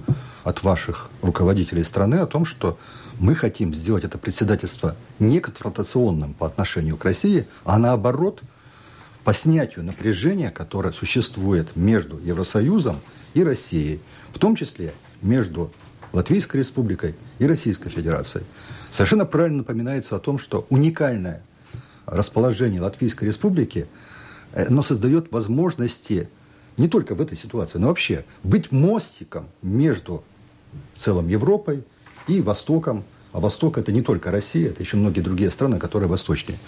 от 0.44 0.62
ваших 0.62 1.10
руководителей 1.22 1.84
страны 1.84 2.16
о 2.16 2.26
том, 2.26 2.44
что 2.44 2.78
мы 3.18 3.34
хотим 3.34 3.74
сделать 3.74 4.04
это 4.04 4.18
председательство 4.18 4.96
не 5.18 5.40
конфронтационным 5.40 6.34
по 6.34 6.46
отношению 6.46 6.96
к 6.96 7.04
России, 7.04 7.46
а 7.64 7.78
наоборот 7.78 8.42
по 9.28 9.34
снятию 9.34 9.84
напряжения, 9.84 10.48
которое 10.48 10.90
существует 10.90 11.76
между 11.76 12.18
Евросоюзом 12.18 12.98
и 13.34 13.44
Россией, 13.44 14.00
в 14.32 14.38
том 14.38 14.56
числе 14.56 14.94
между 15.20 15.70
Латвийской 16.14 16.56
Республикой 16.56 17.14
и 17.38 17.44
Российской 17.44 17.90
Федерацией. 17.90 18.46
Совершенно 18.90 19.26
правильно 19.26 19.58
напоминается 19.58 20.16
о 20.16 20.18
том, 20.18 20.38
что 20.38 20.66
уникальное 20.70 21.42
расположение 22.06 22.80
Латвийской 22.80 23.24
Республики 23.24 23.86
э, 24.54 24.68
оно 24.68 24.80
создает 24.80 25.30
возможности 25.30 26.30
не 26.78 26.88
только 26.88 27.14
в 27.14 27.20
этой 27.20 27.36
ситуации, 27.36 27.76
но 27.76 27.88
вообще 27.88 28.24
быть 28.42 28.72
мостиком 28.72 29.50
между 29.60 30.24
целом 30.96 31.28
Европой 31.28 31.84
и 32.28 32.40
Востоком. 32.40 33.04
А 33.38 33.40
Восток 33.40 33.78
это 33.78 33.92
не 33.92 34.02
только 34.02 34.32
Россия, 34.32 34.70
это 34.70 34.82
еще 34.82 34.96
многие 34.96 35.20
другие 35.20 35.52
страны, 35.52 35.78
которые 35.78 36.08
восточнее. 36.08 36.58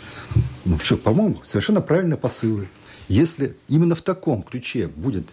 Ну 0.64 0.78
что, 0.78 0.96
по-моему, 0.96 1.40
совершенно 1.44 1.80
правильные 1.80 2.16
посылы. 2.16 2.68
Если 3.08 3.56
именно 3.66 3.96
в 3.96 4.02
таком 4.02 4.44
ключе 4.44 4.86
будет 4.86 5.26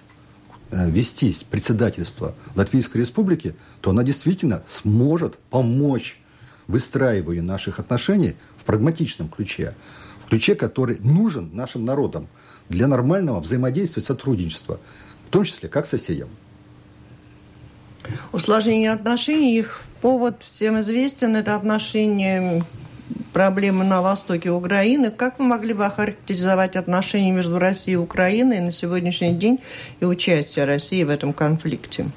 э, 0.71 0.89
вестись 0.89 1.45
председательство 1.47 2.33
Латвийской 2.55 2.97
Республики, 2.97 3.53
то 3.81 3.91
она 3.91 4.01
действительно 4.01 4.63
сможет 4.65 5.37
помочь 5.51 6.19
выстраиванию 6.65 7.43
наших 7.43 7.77
отношений 7.77 8.33
в 8.59 8.63
прагматичном 8.63 9.29
ключе, 9.29 9.75
в 10.25 10.29
ключе, 10.29 10.55
который 10.55 10.97
нужен 11.01 11.51
нашим 11.53 11.85
народам 11.85 12.25
для 12.67 12.87
нормального 12.87 13.39
взаимодействия 13.41 14.01
и 14.01 14.05
сотрудничества, 14.07 14.79
в 15.27 15.29
том 15.29 15.43
числе 15.43 15.69
как 15.69 15.85
соседям. 15.85 16.29
Усложнение 18.31 18.91
отношений, 18.91 19.59
их 19.59 19.83
повод 20.01 20.41
всем 20.41 20.79
известен, 20.81 21.35
это 21.35 21.55
отношения 21.55 22.63
проблемы 23.33 23.83
на 23.83 24.01
востоке 24.01 24.49
Украины. 24.49 25.11
Как 25.11 25.39
вы 25.39 25.45
могли 25.45 25.73
бы 25.73 25.85
охарактеризовать 25.85 26.75
отношения 26.75 27.31
между 27.31 27.59
Россией 27.59 27.95
и 27.95 27.97
Украиной 27.97 28.59
на 28.59 28.71
сегодняшний 28.71 29.33
день 29.33 29.59
и 29.99 30.05
участие 30.05 30.65
России 30.65 31.03
в 31.03 31.09
этом 31.09 31.33
конфликте? 31.33 32.09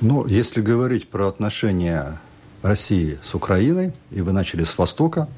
Ну, 0.00 0.26
если 0.26 0.60
говорить 0.60 1.08
про 1.08 1.28
отношения 1.28 2.20
России 2.62 3.18
с 3.24 3.34
Украиной, 3.34 3.92
и 4.10 4.20
вы 4.20 4.32
начали 4.32 4.64
с 4.64 4.76
Востока, 4.76 5.28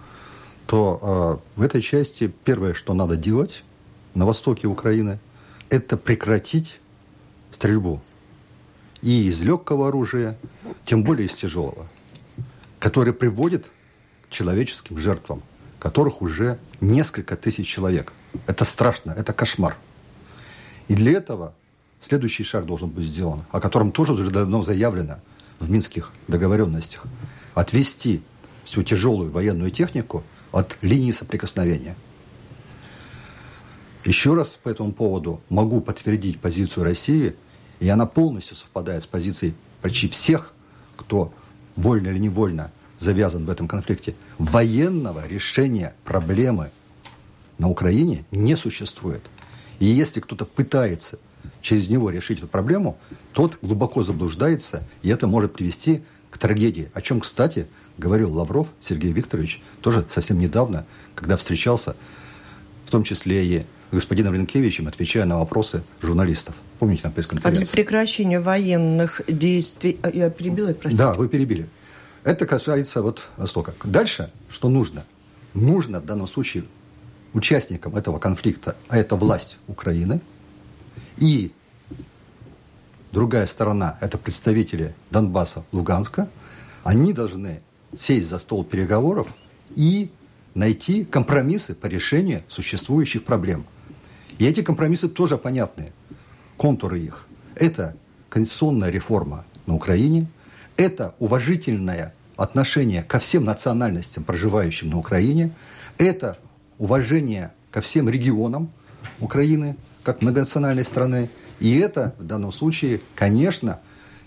то 0.67 1.41
э, 1.57 1.61
в 1.61 1.63
этой 1.63 1.81
части 1.81 2.33
первое, 2.45 2.75
что 2.75 2.93
надо 2.95 3.17
делать 3.17 3.63
на 4.15 4.27
востоке 4.27 4.67
Украины, 4.67 5.19
это 5.71 5.97
прекратить 5.97 6.81
стрельбу 7.53 8.01
и 9.03 9.29
из 9.29 9.43
легкого 9.43 9.89
оружия, 9.89 10.37
тем 10.87 11.05
более 11.05 11.27
из 11.27 11.35
тяжелого, 11.35 11.87
который 12.79 13.13
приводит 13.13 13.67
к 14.27 14.31
человеческим 14.31 14.97
жертвам, 14.97 15.43
которых 15.79 16.23
уже 16.23 16.59
несколько 16.81 17.37
тысяч 17.37 17.69
человек. 17.69 18.13
Это 18.47 18.65
страшно, 18.65 19.11
это 19.11 19.33
кошмар. 19.33 19.77
И 20.89 20.95
для 20.95 21.13
этого 21.13 21.55
следующий 22.01 22.45
шаг 22.45 22.65
должен 22.65 22.89
быть 22.89 23.07
сделан, 23.07 23.45
о 23.51 23.61
котором 23.61 23.93
тоже 23.93 24.13
уже 24.15 24.31
давно 24.31 24.63
заявлено 24.63 25.19
в 25.59 25.71
минских 25.71 26.13
договоренностях. 26.29 27.05
Отвести 27.55 28.23
всю 28.65 28.83
тяжелую 28.83 29.31
военную 29.31 29.71
технику 29.71 30.23
от 30.53 30.79
линии 30.81 31.13
соприкосновения. 31.13 31.97
Еще 34.05 34.35
раз 34.35 34.57
по 34.63 34.69
этому 34.69 34.93
поводу 34.93 35.41
могу 35.49 35.81
подтвердить 35.81 36.41
позицию 36.41 36.85
России– 36.85 37.35
и 37.81 37.89
она 37.89 38.07
полностью 38.07 38.57
совпадает 38.57 39.03
с 39.03 39.07
позицией 39.07 39.55
почти 39.83 40.09
всех, 40.09 40.53
кто 40.97 41.33
вольно 41.77 42.09
или 42.09 42.19
невольно 42.19 42.71
завязан 42.99 43.45
в 43.45 43.51
этом 43.51 43.69
конфликте. 43.69 44.15
Военного 44.39 45.27
решения 45.27 45.95
проблемы 46.05 46.71
на 47.59 47.69
Украине 47.69 48.25
не 48.31 48.57
существует. 48.57 49.23
И 49.79 49.87
если 49.87 50.21
кто-то 50.21 50.45
пытается 50.45 51.19
через 51.61 51.89
него 51.89 52.11
решить 52.11 52.39
эту 52.39 52.49
проблему, 52.49 52.99
тот 53.33 53.59
глубоко 53.63 54.03
заблуждается, 54.03 54.83
и 55.03 55.09
это 55.09 55.27
может 55.27 55.53
привести 55.53 56.03
к 56.31 56.39
трагедии. 56.39 56.91
О 56.95 57.01
чем, 57.01 57.21
кстати, 57.21 57.67
говорил 57.99 58.33
Лавров 58.33 58.69
Сергей 58.81 59.13
Викторович 59.13 59.63
тоже 59.81 60.05
совсем 60.11 60.39
недавно, 60.39 60.87
когда 61.15 61.37
встречался, 61.37 61.97
в 62.87 62.91
том 62.91 63.05
числе 63.05 63.45
и 63.47 63.67
господином 63.91 64.35
Ренкевичем, 64.35 64.87
отвечая 64.89 65.25
на 65.25 65.39
вопросы 65.39 65.83
журналистов. 66.03 66.55
Помните 66.79 67.03
на 67.05 67.11
пресс-конференции? 67.11 67.63
А 67.63 67.65
для 67.65 67.73
прекращения 67.73 68.41
военных 68.41 69.23
действий... 69.29 69.99
А, 70.03 70.11
я 70.11 70.31
перебила, 70.31 70.73
простите? 70.73 70.97
Да, 70.97 71.15
вы 71.15 71.29
перебили. 71.29 71.69
Это 72.25 72.47
касается 72.47 73.03
вот 73.03 73.23
Востока. 73.37 73.73
Дальше, 73.85 74.31
что 74.51 74.69
нужно? 74.69 75.05
Нужно 75.55 76.01
в 76.01 76.07
данном 76.07 76.27
случае 76.27 76.65
участникам 77.33 77.97
этого 77.97 78.19
конфликта, 78.19 78.77
а 78.89 78.99
это 78.99 79.17
власть 79.17 79.59
Украины, 79.69 80.21
и 81.19 81.53
другая 83.13 83.47
сторона, 83.47 83.97
это 84.01 84.19
представители 84.19 84.95
Донбасса, 85.11 85.65
Луганска, 85.73 86.29
они 86.85 87.13
должны 87.13 87.63
сесть 87.97 88.29
за 88.29 88.39
стол 88.39 88.65
переговоров 88.65 89.29
и 89.75 90.11
найти 90.55 91.05
компромиссы 91.05 91.75
по 91.75 91.87
решению 91.87 92.43
существующих 92.49 93.25
проблем– 93.25 93.65
и 94.39 94.45
эти 94.45 94.63
компромиссы 94.63 95.09
тоже 95.09 95.39
понятны, 95.39 95.93
контуры 96.57 97.01
их. 97.01 97.27
Это 97.55 97.97
конституционная 98.29 98.91
реформа 98.91 99.45
на 99.67 99.75
Украине, 99.75 100.27
это 100.77 101.15
уважительное 101.19 102.15
отношение 102.37 103.03
ко 103.03 103.19
всем 103.19 103.45
национальностям, 103.45 104.25
проживающим 104.25 104.91
на 104.91 104.99
Украине, 104.99 105.51
это 105.99 106.39
уважение 106.79 107.53
ко 107.71 107.81
всем 107.81 108.09
регионам 108.09 108.71
Украины, 109.21 109.77
как 110.03 110.23
многонациональной 110.23 110.85
страны, 110.85 111.31
и 111.61 111.79
это 111.79 112.15
в 112.19 112.25
данном 112.25 112.53
случае, 112.53 113.01
конечно, 113.15 113.81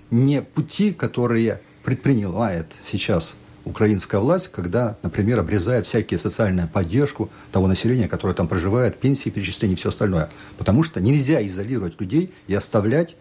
не 0.10 0.42
пути, 0.42 0.92
которые 0.92 1.62
предпринимает 1.84 2.66
сейчас 2.84 3.36
украинская 3.66 4.20
власть, 4.20 4.50
когда, 4.52 4.98
например, 5.04 5.40
обрезает 5.40 5.86
всякие 5.86 6.18
социальную 6.18 6.68
поддержку 6.68 7.30
того 7.52 7.68
населения, 7.68 8.08
которое 8.08 8.34
там 8.34 8.48
проживает, 8.48 9.00
пенсии, 9.00 9.30
перечисления 9.30 9.76
и 9.76 9.80
все 9.80 9.90
остальное. 9.90 10.30
Потому 10.58 10.84
что 10.84 11.02
нельзя 11.02 11.46
изолировать 11.46 12.00
людей 12.00 12.32
и 12.48 12.54
оставлять 12.54 13.16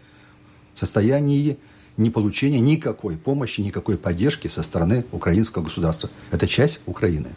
в 0.75 0.79
состоянии 0.79 1.57
не 1.97 2.09
получения 2.09 2.59
никакой 2.59 3.17
помощи, 3.17 3.61
никакой 3.61 3.97
поддержки 3.97 4.47
со 4.47 4.63
стороны 4.63 5.03
украинского 5.11 5.63
государства. 5.63 6.09
Это 6.31 6.47
часть 6.47 6.79
Украины. 6.85 7.29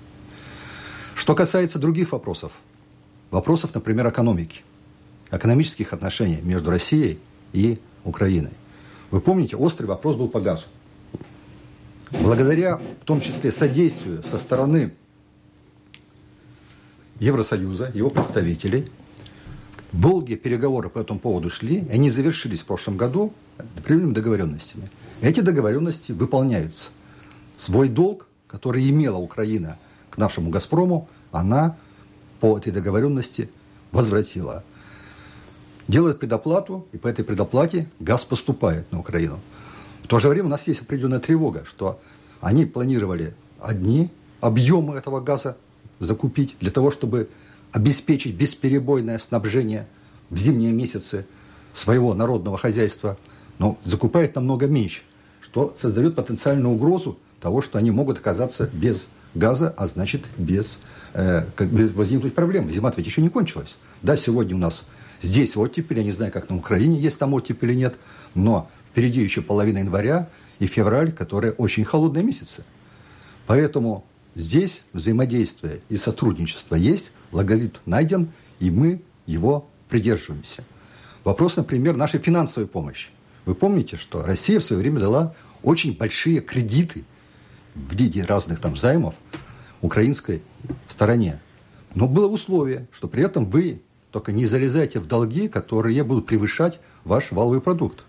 Что 1.14 1.34
касается 1.34 1.78
других 1.78 2.12
вопросов, 2.12 2.52
вопросов, 3.30 3.74
например, 3.74 4.08
экономики, 4.08 4.62
экономических 5.30 5.92
отношений 5.92 6.38
между 6.42 6.70
Россией 6.70 7.18
и 7.52 7.78
Украиной. 8.04 8.52
Вы 9.10 9.20
помните, 9.20 9.56
острый 9.56 9.86
вопрос 9.86 10.16
был 10.16 10.28
по 10.28 10.40
газу 10.40 10.64
благодаря 12.20 12.76
в 12.76 13.04
том 13.04 13.20
числе 13.20 13.52
содействию 13.52 14.22
со 14.22 14.38
стороны 14.38 14.92
Евросоюза, 17.20 17.90
его 17.94 18.10
представителей, 18.10 18.86
долгие 19.92 20.34
переговоры 20.34 20.88
по 20.88 20.98
этому 20.98 21.20
поводу 21.20 21.50
шли, 21.50 21.86
они 21.90 22.10
завершились 22.10 22.60
в 22.60 22.64
прошлом 22.64 22.96
году 22.96 23.32
определенными 23.76 24.14
договоренностями. 24.14 24.90
Эти 25.20 25.40
договоренности 25.40 26.12
выполняются. 26.12 26.90
Свой 27.56 27.88
долг, 27.88 28.26
который 28.48 28.88
имела 28.90 29.18
Украина 29.18 29.78
к 30.10 30.18
нашему 30.18 30.50
«Газпрому», 30.50 31.08
она 31.30 31.76
по 32.40 32.58
этой 32.58 32.72
договоренности 32.72 33.48
возвратила. 33.92 34.64
Делает 35.86 36.18
предоплату, 36.18 36.86
и 36.92 36.96
по 36.96 37.06
этой 37.06 37.24
предоплате 37.24 37.88
газ 38.00 38.24
поступает 38.24 38.90
на 38.90 38.98
Украину. 38.98 39.40
В 40.02 40.08
то 40.08 40.18
же 40.18 40.28
время 40.28 40.46
у 40.46 40.50
нас 40.50 40.66
есть 40.66 40.82
определенная 40.82 41.20
тревога, 41.20 41.64
что 41.66 42.00
они 42.40 42.66
планировали 42.66 43.34
одни 43.60 44.10
объемы 44.40 44.96
этого 44.96 45.20
газа 45.20 45.56
закупить 45.98 46.56
для 46.60 46.70
того, 46.70 46.90
чтобы 46.90 47.28
обеспечить 47.70 48.34
бесперебойное 48.34 49.18
снабжение 49.18 49.86
в 50.30 50.36
зимние 50.36 50.72
месяцы 50.72 51.26
своего 51.72 52.14
народного 52.14 52.58
хозяйства, 52.58 53.16
но 53.58 53.78
закупает 53.82 54.34
намного 54.34 54.66
меньше, 54.66 55.02
что 55.40 55.74
создает 55.76 56.16
потенциальную 56.16 56.74
угрозу 56.74 57.18
того, 57.40 57.62
что 57.62 57.78
они 57.78 57.90
могут 57.90 58.18
оказаться 58.18 58.68
без 58.72 59.06
газа, 59.34 59.72
а 59.76 59.86
значит 59.86 60.22
без, 60.36 60.78
э, 61.14 61.44
как, 61.54 61.68
без 61.68 61.92
возникнуть 61.94 62.34
проблемы. 62.34 62.72
Зима 62.72 62.92
ведь 62.96 63.06
еще 63.06 63.22
не 63.22 63.28
кончилась. 63.28 63.76
Да, 64.02 64.16
сегодня 64.16 64.56
у 64.56 64.58
нас 64.58 64.82
здесь 65.22 65.56
оттепель, 65.56 65.98
я 65.98 66.04
не 66.04 66.12
знаю, 66.12 66.32
как 66.32 66.50
на 66.50 66.56
Украине 66.56 66.98
есть 66.98 67.18
там 67.18 67.32
оттепель 67.34 67.70
или 67.70 67.78
нет, 67.78 67.94
но 68.34 68.70
впереди 68.92 69.22
еще 69.22 69.40
половина 69.40 69.78
января 69.78 70.28
и 70.58 70.66
февраль, 70.66 71.12
которые 71.12 71.52
очень 71.54 71.84
холодные 71.84 72.22
месяцы. 72.22 72.62
Поэтому 73.46 74.04
здесь 74.34 74.82
взаимодействие 74.92 75.80
и 75.88 75.96
сотрудничество 75.96 76.76
есть, 76.76 77.10
логарифм 77.32 77.78
найден, 77.86 78.28
и 78.60 78.70
мы 78.70 79.00
его 79.26 79.66
придерживаемся. 79.88 80.62
Вопрос, 81.24 81.56
например, 81.56 81.96
нашей 81.96 82.20
финансовой 82.20 82.68
помощи. 82.68 83.08
Вы 83.46 83.54
помните, 83.54 83.96
что 83.96 84.22
Россия 84.22 84.60
в 84.60 84.64
свое 84.64 84.80
время 84.80 85.00
дала 85.00 85.34
очень 85.62 85.96
большие 85.96 86.40
кредиты 86.40 87.04
в 87.74 87.94
виде 87.94 88.22
разных 88.24 88.60
там 88.60 88.76
займов 88.76 89.14
украинской 89.80 90.42
стороне. 90.88 91.40
Но 91.94 92.06
было 92.06 92.26
условие, 92.26 92.86
что 92.92 93.08
при 93.08 93.24
этом 93.24 93.46
вы 93.46 93.80
только 94.10 94.32
не 94.32 94.46
залезайте 94.46 95.00
в 95.00 95.06
долги, 95.06 95.48
которые 95.48 96.04
будут 96.04 96.26
превышать 96.26 96.78
ваш 97.04 97.32
валовый 97.32 97.60
продукт. 97.60 98.04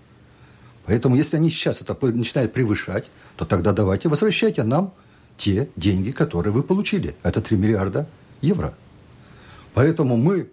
Поэтому, 0.86 1.16
если 1.16 1.38
они 1.38 1.50
сейчас 1.50 1.82
это 1.82 1.98
начинают 2.02 2.54
превышать, 2.54 3.06
то 3.36 3.46
тогда 3.46 3.72
давайте 3.72 4.10
возвращайте 4.10 4.64
нам 4.64 4.94
те 5.38 5.70
деньги, 5.76 6.12
которые 6.12 6.54
вы 6.54 6.64
получили. 6.64 7.16
Это 7.24 7.42
3 7.42 7.58
миллиарда 7.58 8.08
евро. 8.42 8.74
Поэтому 9.74 10.18
мы 10.18 10.50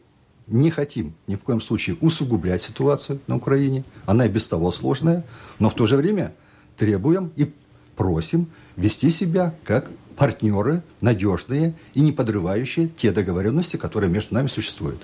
не 0.47 0.71
хотим 0.71 1.15
ни 1.27 1.37
в 1.37 1.41
коем 1.41 1.61
случае 1.61 1.97
усугублять 2.01 2.63
ситуацию 2.63 3.21
на 3.27 3.37
Украине. 3.37 3.85
Она 4.07 4.27
и 4.27 4.29
без 4.29 4.47
того 4.47 4.73
сложная. 4.73 5.25
Но 5.59 5.69
в 5.71 5.75
то 5.75 5.87
же 5.87 5.97
время 5.97 6.33
требуем 6.77 7.33
и 7.37 7.53
просим 7.97 8.49
вести 8.77 9.11
себя 9.11 9.55
как 9.65 9.91
партнеры 10.17 10.83
надежные 11.01 11.75
и 11.95 12.01
не 12.01 12.13
подрывающие 12.13 12.89
те 12.89 13.13
договоренности, 13.13 13.77
которые 13.77 14.11
между 14.11 14.35
нами 14.35 14.49
существуют. 14.49 15.01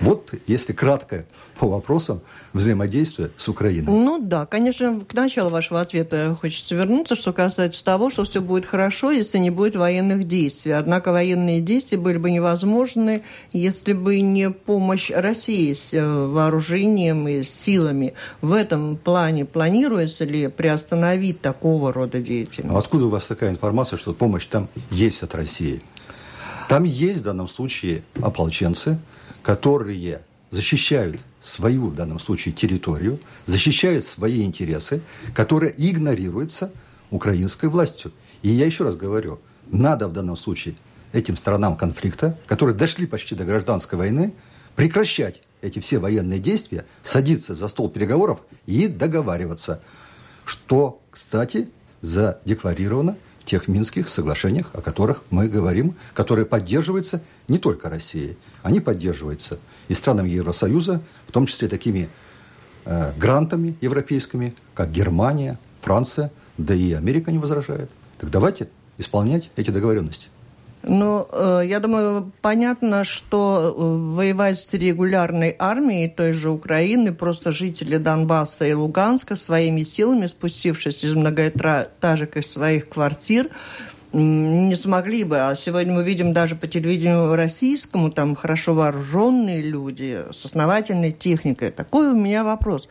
Вот, 0.00 0.32
если 0.46 0.72
кратко 0.72 1.24
по 1.58 1.68
вопросам 1.68 2.20
взаимодействия 2.52 3.30
с 3.36 3.48
Украиной. 3.48 3.92
Ну 3.92 4.18
да, 4.20 4.46
конечно, 4.46 5.00
к 5.00 5.14
началу 5.14 5.50
вашего 5.50 5.80
ответа 5.80 6.36
хочется 6.40 6.74
вернуться, 6.74 7.14
что 7.14 7.32
касается 7.32 7.84
того, 7.84 8.10
что 8.10 8.24
все 8.24 8.40
будет 8.40 8.66
хорошо, 8.66 9.10
если 9.10 9.38
не 9.38 9.50
будет 9.50 9.76
военных 9.76 10.24
действий. 10.26 10.72
Однако 10.72 11.12
военные 11.12 11.60
действия 11.60 11.98
были 11.98 12.18
бы 12.18 12.30
невозможны, 12.30 13.22
если 13.52 13.92
бы 13.92 14.20
не 14.20 14.50
помощь 14.50 15.10
России 15.10 15.72
с 15.72 15.92
э, 15.92 16.04
вооружением 16.04 17.28
и 17.28 17.44
силами. 17.44 18.14
В 18.40 18.52
этом 18.52 18.96
плане 18.96 19.44
планируется 19.44 20.24
ли 20.24 20.48
приостановить 20.48 21.40
такого 21.40 21.92
рода 21.92 22.20
деятельность? 22.20 22.74
А 22.74 22.78
откуда 22.78 23.06
у 23.06 23.10
вас 23.10 23.26
такая 23.26 23.50
информация, 23.50 23.96
что 23.96 24.12
помощь 24.12 24.46
там 24.46 24.68
есть 24.90 25.22
от 25.22 25.34
России? 25.34 25.80
Там 26.68 26.84
есть 26.84 27.20
в 27.20 27.22
данном 27.22 27.46
случае 27.46 28.02
ополченцы– 28.20 28.98
которые 29.44 30.22
защищают 30.50 31.20
свою, 31.42 31.88
в 31.88 31.94
данном 31.94 32.18
случае, 32.18 32.54
территорию, 32.54 33.20
защищают 33.46 34.06
свои 34.06 34.42
интересы, 34.42 35.02
которые 35.34 35.74
игнорируются 35.76 36.72
украинской 37.10 37.66
властью. 37.66 38.10
И 38.42 38.48
я 38.48 38.64
еще 38.64 38.84
раз 38.84 38.96
говорю, 38.96 39.38
надо 39.70 40.08
в 40.08 40.12
данном 40.12 40.36
случае 40.36 40.74
этим 41.12 41.36
сторонам 41.36 41.76
конфликта, 41.76 42.38
которые 42.46 42.74
дошли 42.74 43.06
почти 43.06 43.34
до 43.34 43.44
гражданской 43.44 43.98
войны, 43.98 44.32
прекращать 44.74 45.42
эти 45.60 45.78
все 45.78 45.98
военные 45.98 46.40
действия, 46.40 46.86
садиться 47.02 47.54
за 47.54 47.68
стол 47.68 47.90
переговоров 47.90 48.40
и 48.66 48.88
договариваться, 48.88 49.82
что, 50.46 51.00
кстати, 51.10 51.68
задекларировано 52.00 53.16
в 53.42 53.44
тех 53.44 53.68
Минских 53.68 54.08
соглашениях, 54.08 54.70
о 54.72 54.80
которых 54.80 55.22
мы 55.30 55.48
говорим, 55.48 55.96
которые 56.14 56.46
поддерживаются 56.46 57.22
не 57.46 57.58
только 57.58 57.90
Россией, 57.90 58.38
они 58.64 58.80
поддерживаются 58.80 59.58
и 59.88 59.94
странами 59.94 60.30
Евросоюза, 60.30 61.00
в 61.28 61.32
том 61.32 61.46
числе 61.46 61.68
такими 61.68 62.08
э, 62.86 63.12
грантами 63.16 63.76
европейскими, 63.82 64.54
как 64.72 64.90
Германия, 64.90 65.58
Франция, 65.80 66.32
да 66.56 66.74
и 66.74 66.92
Америка 66.94 67.30
не 67.30 67.38
возражает. 67.38 67.90
Так 68.18 68.30
давайте 68.30 68.68
исполнять 68.96 69.50
эти 69.56 69.70
договоренности. 69.70 70.28
Ну, 70.82 71.28
э, 71.30 71.62
я 71.66 71.78
думаю, 71.78 72.32
понятно, 72.40 73.04
что 73.04 73.74
э, 73.76 74.14
воевать 74.16 74.58
с 74.58 74.72
регулярной 74.72 75.54
армией 75.58 76.08
той 76.08 76.32
же 76.32 76.48
Украины 76.48 77.12
просто 77.12 77.52
жители 77.52 77.98
Донбасса 77.98 78.66
и 78.66 78.72
Луганска 78.72 79.36
своими 79.36 79.82
силами, 79.82 80.26
спустившись 80.26 81.04
из 81.04 81.14
многоэтажек 81.14 82.38
из 82.38 82.50
своих 82.50 82.88
квартир, 82.88 83.50
не 84.14 84.76
смогли 84.76 85.24
бы. 85.24 85.38
А 85.38 85.56
сегодня 85.56 85.92
мы 85.92 86.04
видим 86.04 86.32
даже 86.32 86.54
по 86.54 86.66
телевидению 86.66 87.34
российскому, 87.34 88.10
там 88.10 88.36
хорошо 88.36 88.74
вооруженные 88.74 89.60
люди 89.60 90.20
с 90.32 90.44
основательной 90.44 91.12
техникой. 91.12 91.70
Такой 91.70 92.08
у 92.08 92.14
меня 92.14 92.44
вопрос. 92.44 92.88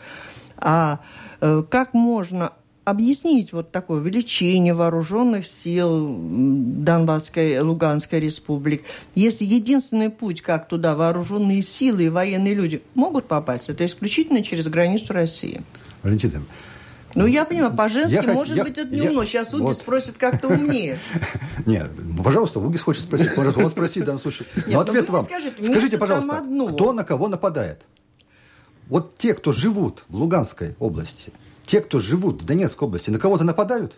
А 0.58 1.00
э, 1.42 1.64
как 1.70 1.94
можно 1.94 2.52
объяснить 2.86 3.54
вот 3.54 3.72
такое 3.72 4.02
увеличение 4.02 4.74
вооруженных 4.74 5.46
сил 5.46 6.18
Донбасской, 6.20 7.60
Луганской 7.60 8.20
республик, 8.20 8.84
если 9.16 9.46
единственный 9.46 10.10
путь, 10.10 10.42
как 10.42 10.68
туда 10.68 10.96
вооруженные 10.96 11.64
силы 11.64 12.04
и 12.04 12.10
военные 12.10 12.54
люди 12.54 12.84
могут 12.94 13.26
попасть, 13.28 13.70
это 13.70 13.86
исключительно 13.86 14.44
через 14.44 14.68
границу 14.68 15.14
России? 15.14 15.62
Валентина, 16.02 16.44
ну, 17.16 17.26
я 17.28 17.46
понимаю, 17.46 17.76
по-женски, 17.76 18.26
может 18.28 18.58
я, 18.58 18.64
быть, 18.64 18.78
это 18.78 18.94
не 18.94 19.10
умно. 19.10 19.26
Сейчас 19.26 19.54
Угис 19.54 19.62
вот. 19.62 19.78
спросит 19.78 20.18
как-то 20.18 20.48
умнее. 20.50 20.98
Нет, 21.66 21.90
пожалуйста, 22.24 22.60
Угис 22.60 22.82
хочет 22.82 23.04
спросить. 23.04 23.36
Может, 23.38 23.58
он 23.58 23.70
спросит 23.70 24.04
в 24.04 24.06
данном 24.06 24.22
случае. 24.22 24.48
Но 24.68 24.80
ответ 24.80 25.10
вам. 25.10 25.26
Скажите, 25.26 25.98
пожалуйста, 25.98 26.44
кто 26.74 26.94
на 26.94 27.04
кого 27.04 27.28
нападает? 27.28 27.84
Вот 28.88 29.18
те, 29.18 29.34
кто 29.34 29.54
живут 29.54 30.04
в 30.10 30.16
Луганской 30.16 30.76
области, 30.80 31.32
те, 31.64 31.82
кто 31.82 32.00
живут 32.00 32.42
в 32.42 32.46
Донецкой 32.46 32.88
области, 32.88 33.10
на 33.10 33.20
кого-то 33.20 33.44
нападают? 33.44 33.96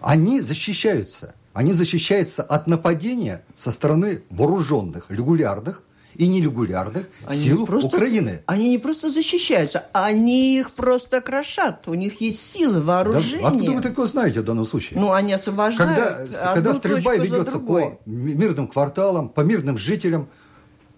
Они 0.00 0.40
защищаются. 0.40 1.34
Они 1.54 1.72
защищаются 1.72 2.42
от 2.42 2.66
нападения 2.66 3.42
со 3.54 3.72
стороны 3.72 4.22
вооруженных, 4.30 5.06
регулярных 5.08 5.82
и 6.18 6.26
нерегулярных 6.26 7.06
они 7.24 7.40
сил 7.40 7.64
просто, 7.64 7.96
Украины. 7.96 8.42
Они 8.46 8.70
не 8.70 8.78
просто 8.78 9.08
защищаются, 9.08 9.86
они 9.92 10.58
их 10.58 10.72
просто 10.72 11.20
крошат. 11.20 11.86
У 11.86 11.94
них 11.94 12.20
есть 12.20 12.44
силы, 12.44 12.80
вооружение. 12.80 13.40
Да, 13.40 13.48
откуда 13.48 13.70
вы 13.70 13.80
такое 13.80 14.06
знаете 14.08 14.40
в 14.40 14.44
данном 14.44 14.66
случае? 14.66 14.98
Ну, 15.00 15.12
они 15.12 15.32
освобождают 15.32 15.96
Когда, 15.96 16.54
когда 16.54 16.74
стрельба 16.74 17.14
ведется 17.14 17.58
по 17.60 18.00
мирным 18.04 18.66
кварталам, 18.66 19.28
по 19.28 19.42
мирным 19.42 19.78
жителям, 19.78 20.28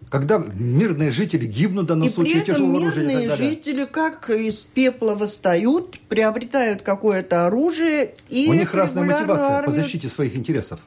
когда 0.08 0.38
мирные 0.38 1.10
жители 1.10 1.44
гибнут 1.44 1.84
в 1.84 1.88
данном 1.88 2.08
и 2.08 2.10
случае, 2.10 2.42
при 2.42 2.52
этом 2.52 2.72
мирные 2.72 3.36
жители 3.36 3.84
как 3.84 4.30
из 4.30 4.64
пепла 4.64 5.14
восстают, 5.14 6.00
приобретают 6.08 6.80
какое-то 6.80 7.46
оружие 7.46 8.14
и 8.30 8.48
У 8.48 8.54
них 8.54 8.72
разная 8.72 9.04
мотивация 9.04 9.56
армию... 9.56 9.66
по 9.66 9.72
защите 9.72 10.08
своих 10.08 10.34
интересов 10.34 10.80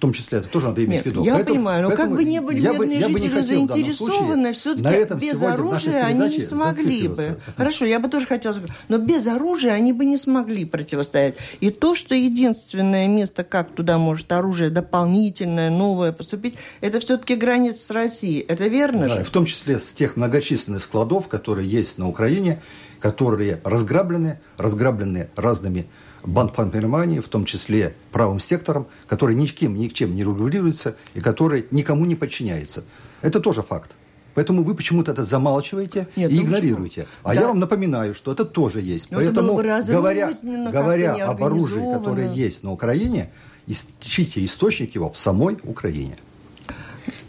том 0.00 0.12
числе 0.12 0.38
это 0.38 0.48
тоже 0.48 0.66
надо 0.66 0.84
иметь 0.84 0.96
Нет, 0.96 1.02
в 1.04 1.06
виду. 1.06 1.24
Я 1.24 1.34
поэтому, 1.34 1.56
понимаю, 1.56 1.88
но 1.88 1.96
как 1.96 2.10
бы 2.10 2.24
не 2.24 2.40
были 2.40 2.60
я 2.60 2.72
мирные 2.72 3.06
бы, 3.08 3.18
жители 3.18 3.40
заинтересованы, 3.42 4.52
все-таки 4.52 5.14
без 5.14 5.42
оружия 5.42 6.04
они 6.04 6.28
не 6.28 6.40
смогли 6.40 7.08
бы. 7.08 7.38
Хорошо, 7.56 7.84
я 7.84 8.00
бы 8.00 8.08
тоже 8.08 8.26
хотела 8.26 8.52
сказать, 8.52 8.70
но 8.88 8.98
без 8.98 9.26
оружия 9.26 9.72
они 9.72 9.92
бы 9.92 10.04
не 10.04 10.16
смогли 10.16 10.64
противостоять. 10.64 11.36
И 11.60 11.70
то, 11.70 11.94
что 11.94 12.14
единственное 12.14 13.06
место, 13.06 13.44
как 13.44 13.70
туда 13.70 13.98
может 13.98 14.32
оружие 14.32 14.70
дополнительное, 14.70 15.70
новое 15.70 16.12
поступить, 16.12 16.54
это 16.80 16.98
все-таки 17.00 17.34
граница 17.34 17.84
с 17.84 17.90
Россией. 17.90 18.40
Это 18.40 18.66
верно 18.66 19.08
да, 19.08 19.18
же? 19.18 19.24
В 19.24 19.30
том 19.30 19.44
числе 19.44 19.78
с 19.78 19.92
тех 19.92 20.16
многочисленных 20.16 20.82
складов, 20.82 21.28
которые 21.28 21.68
есть 21.68 21.98
на 21.98 22.08
Украине, 22.08 22.60
которые 23.00 23.60
разграблены, 23.64 24.40
разграблены 24.56 25.28
разными 25.36 25.86
бандформировании, 26.24 27.20
в 27.20 27.28
том 27.28 27.44
числе 27.44 27.94
правым 28.12 28.40
сектором, 28.40 28.86
который 29.06 29.34
никем, 29.34 29.76
ни 29.76 29.88
к 29.88 29.92
чем 29.92 30.14
не 30.14 30.22
регулируется 30.22 30.96
и 31.14 31.20
который 31.20 31.66
никому 31.70 32.04
не 32.04 32.14
подчиняется. 32.14 32.84
Это 33.22 33.40
тоже 33.40 33.62
факт. 33.62 33.92
Поэтому 34.34 34.62
вы 34.62 34.74
почему-то 34.74 35.12
это 35.12 35.24
замалчиваете 35.24 36.08
Нет, 36.16 36.30
и 36.30 36.36
ну 36.36 36.42
игнорируете. 36.42 37.02
Почему? 37.02 37.18
А 37.24 37.34
да. 37.34 37.40
я 37.40 37.48
вам 37.48 37.58
напоминаю, 37.58 38.14
что 38.14 38.32
это 38.32 38.44
тоже 38.44 38.80
есть. 38.80 39.10
Но 39.10 39.18
Поэтому, 39.18 39.54
говоря, 39.56 40.32
говоря 40.72 41.26
об 41.26 41.42
оружии, 41.42 41.92
которое 41.92 42.32
есть 42.32 42.62
на 42.62 42.72
Украине, 42.72 43.30
ищите 43.66 44.44
источник 44.44 44.94
его 44.94 45.10
в 45.10 45.18
самой 45.18 45.58
Украине. 45.64 46.16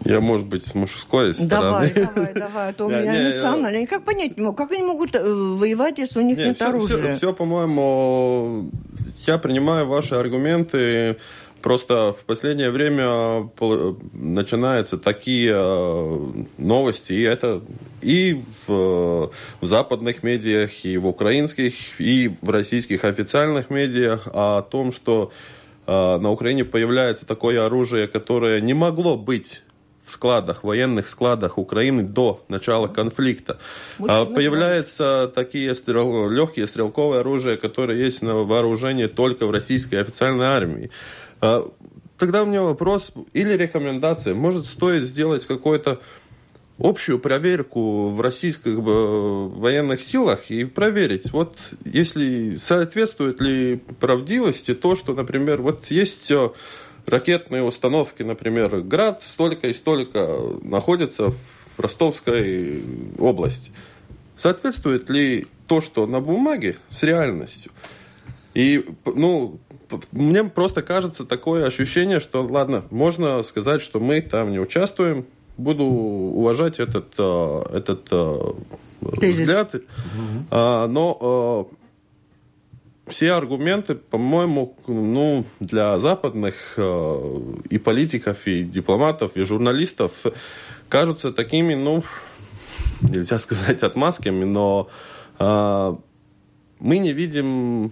Я, 0.03 0.19
может 0.19 0.47
быть, 0.47 0.65
с 0.65 0.75
мужской 0.75 1.34
стороны. 1.34 1.91
Давай, 1.93 1.93
давай, 2.15 2.34
давай. 2.34 2.69
А 2.69 2.73
то 2.73 2.86
у 2.86 2.89
меня 2.89 3.29
эмоционально. 3.29 3.75
Я 3.75 3.81
никак 3.81 4.03
понять 4.03 4.38
не 4.38 4.43
могу, 4.43 4.55
как 4.55 4.71
они 4.71 4.84
могут 4.84 5.15
э, 5.15 5.23
воевать, 5.23 5.99
если 5.99 6.19
у 6.19 6.23
них 6.23 6.38
нет 6.38 6.62
оружия? 6.62 7.15
Все, 7.17 7.34
по-моему, 7.34 8.69
я 9.27 9.38
принимаю 9.38 9.88
ваши 9.88 10.15
аргументы. 10.15 11.17
Просто 11.62 12.15
в 12.19 12.23
последнее 12.25 12.71
время 12.71 13.47
начинаются 14.13 14.97
такие 14.97 15.53
э, 15.53 16.27
новости, 16.57 17.13
и 17.13 17.21
это 17.21 17.62
и 18.01 18.41
в, 18.65 19.31
в 19.62 19.65
западных 19.65 20.23
медиах, 20.23 20.84
и 20.86 20.97
в 20.97 21.05
украинских, 21.05 22.01
и 22.01 22.36
в 22.41 22.49
российских 22.49 23.05
официальных 23.05 23.69
медиах 23.69 24.27
о 24.34 24.63
том, 24.63 24.91
что 24.91 25.31
э, 25.31 25.61
на 25.91 26.32
Украине 26.32 26.63
появляется 26.63 27.25
такое 27.25 27.65
оружие, 27.65 28.08
которое 28.08 28.62
не 28.62 28.73
могло 28.73 29.17
быть 29.17 29.63
в 30.04 30.12
складах, 30.12 30.63
военных 30.63 31.08
складах 31.08 31.58
Украины 31.58 32.04
до 32.04 32.43
начала 32.47 32.88
конфликта. 32.88 33.60
А 33.99 34.25
появляются 34.25 35.32
такие 35.34 35.73
стрел... 35.75 36.30
легкие 36.30 36.67
стрелковые 36.67 37.21
оружия, 37.21 37.58
которые 37.58 38.04
есть 38.04 38.21
на 38.21 38.36
вооружении 38.36 39.08
только 39.08 39.45
в 39.45 39.51
российской 39.51 39.95
официальной 39.95 40.45
армии. 40.45 40.91
А, 41.39 41.69
тогда 42.17 42.43
у 42.43 42.45
меня 42.45 42.63
вопрос 42.63 43.13
или 43.34 43.54
рекомендация. 43.54 44.34
Может, 44.34 44.65
стоит 44.65 45.04
сделать 45.04 45.45
какой-то 45.45 45.99
общую 46.81 47.19
проверку 47.19 48.09
в 48.09 48.21
российских 48.21 48.71
э, 48.71 48.81
военных 48.81 50.01
силах 50.01 50.49
и 50.49 50.65
проверить, 50.65 51.31
вот 51.31 51.55
если 51.85 52.55
соответствует 52.55 53.39
ли 53.39 53.77
правдивости 53.99 54.73
то, 54.73 54.95
что, 54.95 55.13
например, 55.13 55.61
вот 55.61 55.87
есть 55.91 56.31
э, 56.31 56.49
ракетные 57.05 57.63
установки, 57.63 58.23
например, 58.23 58.81
Град 58.81 59.21
столько 59.23 59.67
и 59.67 59.73
столько 59.73 60.39
находится 60.63 61.29
в 61.29 61.79
Ростовской 61.79 62.83
области. 63.19 63.71
Соответствует 64.35 65.09
ли 65.09 65.47
то, 65.67 65.81
что 65.81 66.07
на 66.07 66.19
бумаге, 66.19 66.77
с 66.89 67.03
реальностью? 67.03 67.71
И, 68.55 68.85
ну, 69.05 69.59
мне 70.11 70.43
просто 70.43 70.81
кажется 70.81 71.25
такое 71.25 71.65
ощущение, 71.65 72.19
что, 72.19 72.43
ладно, 72.43 72.85
можно 72.89 73.43
сказать, 73.43 73.81
что 73.81 73.99
мы 73.99 74.21
там 74.21 74.51
не 74.51 74.59
участвуем, 74.59 75.25
буду 75.62 75.86
уважать 75.86 76.80
этот, 76.80 77.13
э, 77.17 77.63
этот 77.74 78.08
э, 78.12 78.54
взгляд, 79.02 79.76
угу. 79.76 79.82
но 80.52 81.69
все 83.12 83.34
аргументы, 83.34 83.95
по-моему, 83.95 84.76
ну, 84.88 85.45
для 85.60 86.00
западных 86.00 86.56
э, 86.78 87.39
и 87.69 87.78
политиков, 87.78 88.47
и 88.47 88.63
дипломатов, 88.63 89.36
и 89.36 89.43
журналистов 89.43 90.12
кажутся 90.89 91.32
такими, 91.32 91.74
ну, 91.74 92.04
нельзя 93.02 93.39
сказать 93.39 93.84
отмазками, 93.84 94.45
но 94.45 94.89
э, 95.39 95.95
мы 96.80 96.97
не 97.00 97.13
видим 97.13 97.91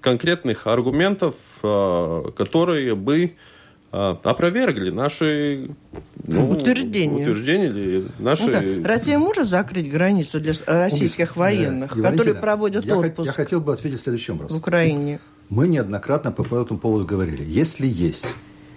конкретных 0.00 0.66
аргументов, 0.66 1.34
э, 1.62 2.30
которые 2.36 2.94
бы 2.94 3.24
а, 3.24 3.49
опровергли 3.90 4.90
наши 4.90 5.70
ну, 6.26 6.50
утверждения. 6.50 7.22
утверждения 7.22 7.66
или 7.66 8.06
наши... 8.18 8.44
Ну, 8.44 8.82
да. 8.82 8.88
Россия 8.88 9.18
может 9.18 9.48
закрыть 9.48 9.90
границу 9.90 10.40
для 10.40 10.54
российских 10.66 11.36
военных, 11.36 11.96
да. 11.96 12.10
которые 12.10 12.34
проводят 12.34 12.84
я 12.84 12.96
отпуск? 12.96 13.26
Я 13.26 13.32
хотел 13.32 13.60
бы 13.60 13.72
ответить 13.72 14.00
следующим 14.00 14.34
образом. 14.36 14.56
В 14.56 14.60
Украине. 14.60 15.18
Мы 15.48 15.66
неоднократно 15.66 16.30
по 16.30 16.42
этому 16.42 16.78
поводу 16.78 17.04
говорили. 17.04 17.44
Если 17.44 17.86
есть 17.88 18.26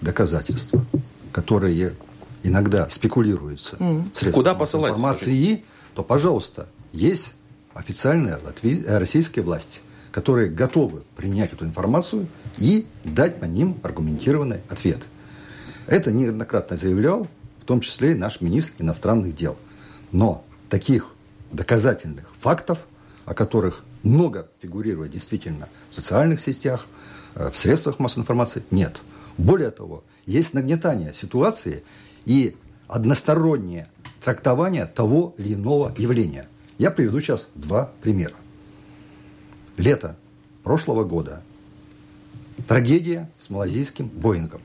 доказательства, 0.01 0.83
которые 1.31 1.93
иногда 2.41 2.89
спекулируются 2.89 3.77
mm. 3.77 4.31
Куда 4.31 4.55
посылать, 4.55 4.93
информации, 4.93 5.63
то, 5.93 6.03
пожалуйста, 6.03 6.67
есть 6.91 7.31
официальные 7.73 8.37
латви... 8.43 8.83
Э, 8.85 8.97
российские 8.97 9.43
власти, 9.43 9.79
которые 10.13 10.47
готовы 10.47 11.01
принять 11.17 11.53
эту 11.53 11.65
информацию 11.65 12.27
и 12.59 12.85
дать 13.03 13.39
по 13.39 13.45
ним 13.45 13.79
аргументированный 13.81 14.61
ответ. 14.69 14.99
Это 15.87 16.11
неоднократно 16.11 16.77
заявлял, 16.77 17.27
в 17.59 17.65
том 17.65 17.81
числе 17.81 18.11
и 18.11 18.15
наш 18.15 18.39
министр 18.39 18.73
иностранных 18.77 19.35
дел. 19.35 19.57
Но 20.11 20.45
таких 20.69 21.09
доказательных 21.51 22.25
фактов, 22.39 22.77
о 23.25 23.33
которых 23.33 23.83
много 24.03 24.47
фигурирует 24.61 25.11
действительно 25.11 25.67
в 25.89 25.95
социальных 25.95 26.41
сетях, 26.41 26.85
э, 27.33 27.49
в 27.51 27.57
средствах 27.57 27.97
массовой 27.97 28.21
информации, 28.21 28.63
нет. 28.69 29.01
Более 29.39 29.71
того, 29.71 30.03
есть 30.27 30.53
нагнетание 30.53 31.11
ситуации 31.11 31.83
и 32.25 32.55
одностороннее 32.87 33.87
трактование 34.23 34.85
того 34.85 35.33
или 35.39 35.55
иного 35.55 35.91
явления. 35.97 36.47
Я 36.77 36.91
приведу 36.91 37.19
сейчас 37.19 37.47
два 37.55 37.91
примера. 38.03 38.35
Лето 39.77 40.15
прошлого 40.63 41.03
года 41.03 41.41
Трагедия 42.67 43.29
с 43.39 43.49
малазийским 43.49 44.07
Боингом. 44.07 44.61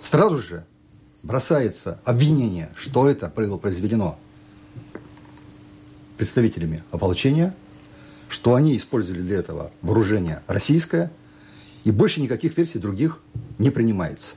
Сразу 0.00 0.38
же 0.42 0.64
бросается 1.22 2.00
обвинение, 2.04 2.70
что 2.76 3.08
это 3.08 3.32
было 3.34 3.56
произведено 3.56 4.18
представителями 6.18 6.82
ополчения, 6.90 7.54
что 8.28 8.54
они 8.54 8.76
использовали 8.76 9.22
для 9.22 9.38
этого 9.38 9.70
вооружение 9.82 10.42
российское, 10.48 11.12
и 11.84 11.90
больше 11.90 12.20
никаких 12.20 12.56
версий 12.56 12.78
других 12.78 13.20
не 13.58 13.70
принимается. 13.70 14.34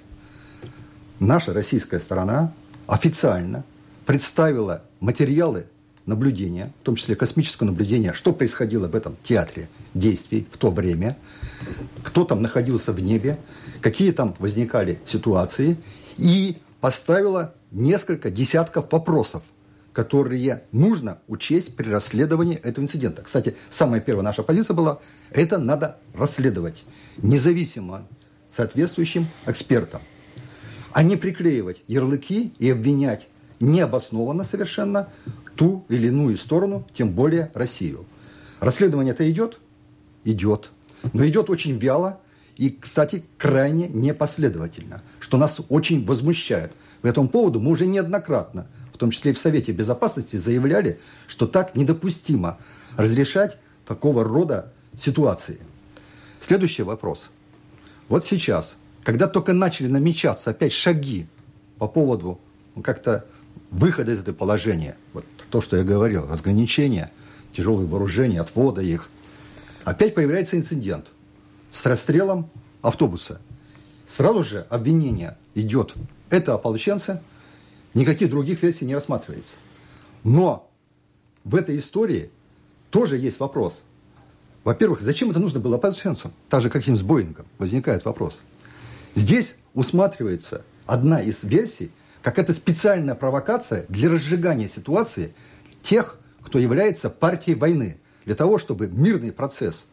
Наша 1.20 1.54
российская 1.54 2.00
сторона 2.00 2.54
официально 2.88 3.64
представила 4.06 4.84
материалы 5.00 5.66
наблюдения, 6.10 6.74
в 6.82 6.84
том 6.84 6.96
числе 6.96 7.16
космического 7.16 7.68
наблюдения, 7.68 8.14
что 8.14 8.34
происходило 8.34 8.88
в 8.88 8.96
этом 8.96 9.16
театре 9.24 9.70
действий 9.94 10.48
в 10.52 10.58
то 10.58 10.70
время, 10.72 11.18
кто 12.04 12.26
там 12.26 12.42
находился 12.42 12.92
в 12.92 13.02
небе, 13.02 13.38
какие 13.82 14.12
там 14.12 14.36
возникали 14.40 15.00
ситуации, 15.06 15.78
и 16.18 16.58
поставила 16.82 17.54
несколько 17.72 18.30
десятков 18.30 18.92
вопросов, 18.92 19.44
которые 19.94 20.64
нужно 20.72 21.20
учесть 21.28 21.76
при 21.76 21.90
расследовании 21.90 22.58
этого 22.58 22.84
инцидента. 22.84 23.22
Кстати, 23.22 23.56
самая 23.70 24.02
первая 24.02 24.24
наша 24.24 24.44
позиция 24.44 24.74
была, 24.74 25.00
это 25.32 25.58
надо 25.58 25.98
расследовать 26.14 26.84
независимо 27.18 28.06
соответствующим 28.56 29.28
экспертам, 29.46 30.02
а 30.92 31.04
не 31.04 31.16
приклеивать 31.16 31.82
ярлыки 31.88 32.54
и 32.60 32.70
обвинять 32.70 33.28
необоснованно 33.60 34.44
совершенно 34.44 35.10
ту 35.60 35.84
или 35.90 36.08
иную 36.08 36.38
сторону, 36.38 36.88
тем 36.94 37.12
более 37.12 37.52
Россию. 37.54 38.06
Расследование 38.62 39.14
это 39.14 39.30
идет? 39.30 39.60
Идет. 40.24 40.72
Но 41.12 41.28
идет 41.28 41.50
очень 41.50 41.78
вяло 41.78 42.22
и, 42.56 42.70
кстати, 42.70 43.26
крайне 43.38 43.90
непоследовательно, 43.90 45.02
что 45.20 45.38
нас 45.38 45.60
очень 45.68 46.06
возмущает. 46.06 46.72
В 47.02 47.06
этом 47.06 47.28
поводу 47.28 47.60
мы 47.60 47.72
уже 47.72 47.88
неоднократно, 47.88 48.68
в 48.94 48.98
том 48.98 49.12
числе 49.12 49.32
и 49.32 49.34
в 49.34 49.38
Совете 49.38 49.74
Безопасности, 49.74 50.38
заявляли, 50.38 50.98
что 51.28 51.46
так 51.46 51.76
недопустимо 51.76 52.58
разрешать 52.96 53.58
такого 53.86 54.24
рода 54.24 54.72
ситуации. 54.98 55.60
Следующий 56.40 56.84
вопрос. 56.84 57.24
Вот 58.08 58.26
сейчас, 58.26 58.72
когда 59.04 59.28
только 59.28 59.52
начали 59.52 59.88
намечаться 59.90 60.52
опять 60.52 60.72
шаги 60.72 61.28
по 61.78 61.90
поводу 61.90 62.40
ну, 62.76 62.82
как-то 62.82 63.26
выхода 63.72 64.14
из 64.14 64.20
этого 64.20 64.36
положения, 64.36 64.96
вот 65.12 65.26
то, 65.50 65.62
что 65.62 65.78
я 65.78 65.84
говорил, 65.84 66.28
разграничения, 66.28 67.12
тяжелые 67.52 67.88
вооружения, 67.88 68.42
отвода 68.42 68.82
их, 68.82 69.10
опять 69.84 70.16
появляется 70.16 70.58
инцидент 70.58 71.08
с 71.72 71.86
расстрелом 71.86 72.50
автобуса. 72.82 73.42
Сразу 74.08 74.44
же 74.44 74.66
обвинение 74.70 75.38
идет. 75.56 75.94
Это 76.30 76.54
ополченцы, 76.54 77.22
никаких 77.94 78.30
других 78.30 78.62
версий 78.64 78.86
не 78.86 78.96
рассматривается. 78.96 79.56
Но 80.24 80.70
в 81.44 81.56
этой 81.56 81.78
истории 81.80 82.30
тоже 82.90 83.18
есть 83.18 83.40
вопрос. 83.40 83.82
Во-первых, 84.64 85.02
зачем 85.02 85.32
это 85.32 85.40
нужно 85.40 85.60
было 85.60 85.78
ополченцам? 85.78 86.34
Так 86.50 86.62
же, 86.62 86.70
как 86.70 86.88
и 86.88 86.96
с 86.96 87.02
Боингом. 87.02 87.46
Возникает 87.58 88.06
вопрос. 88.06 88.40
Здесь 89.16 89.56
усматривается 89.74 90.64
одна 90.86 91.22
из 91.22 91.44
версий, 91.44 91.92
как 92.22 92.40
это 92.40 92.54
специальная 92.54 93.16
провокация 93.16 93.86
для 93.90 94.10
разжигания 94.10 94.68
ситуации 94.68 95.34
тех, 95.82 96.18
кто 96.42 96.60
является 96.60 97.10
партией 97.10 97.58
войны, 97.58 98.00
для 98.26 98.36
того, 98.36 98.60
чтобы 98.60 98.88
мирный 98.88 99.32
процесс 99.32 99.86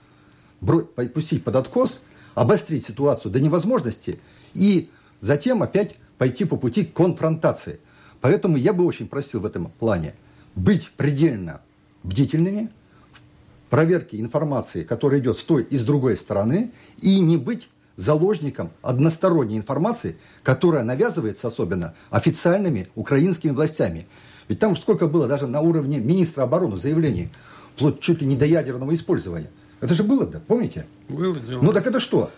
пустить 1.14 1.44
под 1.44 1.56
откос, 1.56 2.00
обострить 2.34 2.86
ситуацию 2.86 3.30
до 3.30 3.40
невозможности 3.40 4.18
и 4.54 4.90
затем 5.20 5.62
опять 5.62 5.96
пойти 6.18 6.44
по 6.44 6.56
пути 6.56 6.84
конфронтации. 6.84 7.78
Поэтому 8.20 8.56
я 8.56 8.72
бы 8.72 8.84
очень 8.84 9.08
просил 9.08 9.40
в 9.40 9.46
этом 9.46 9.70
плане 9.78 10.14
быть 10.54 10.90
предельно 10.96 11.60
бдительными 12.02 12.70
в 13.12 13.70
проверке 13.70 14.18
информации, 14.18 14.82
которая 14.84 15.20
идет 15.20 15.38
с 15.38 15.44
той 15.44 15.62
и 15.64 15.76
с 15.76 15.84
другой 15.84 16.16
стороны, 16.16 16.72
и 17.00 17.20
не 17.20 17.36
быть 17.36 17.68
заложником 17.96 18.70
односторонней 18.82 19.56
информации, 19.56 20.16
которая 20.42 20.84
навязывается 20.84 21.48
особенно 21.48 21.94
официальными 22.10 22.88
украинскими 22.94 23.52
властями. 23.52 24.06
Ведь 24.48 24.60
там 24.60 24.76
сколько 24.76 25.08
было 25.08 25.26
даже 25.26 25.46
на 25.46 25.60
уровне 25.60 25.98
министра 25.98 26.42
обороны 26.42 26.76
заявлений, 26.76 27.30
вплоть 27.74 28.00
чуть 28.00 28.20
ли 28.20 28.26
не 28.26 28.36
до 28.36 28.46
ядерного 28.46 28.94
использования. 28.94 29.50
Это 29.80 29.94
же 29.94 30.04
было, 30.04 30.26
да, 30.26 30.40
помните? 30.46 30.86
Было 31.08 31.38
дело. 31.38 31.62
Ну 31.62 31.72
так 31.72 31.86
это 31.86 32.00
что? 32.00 32.30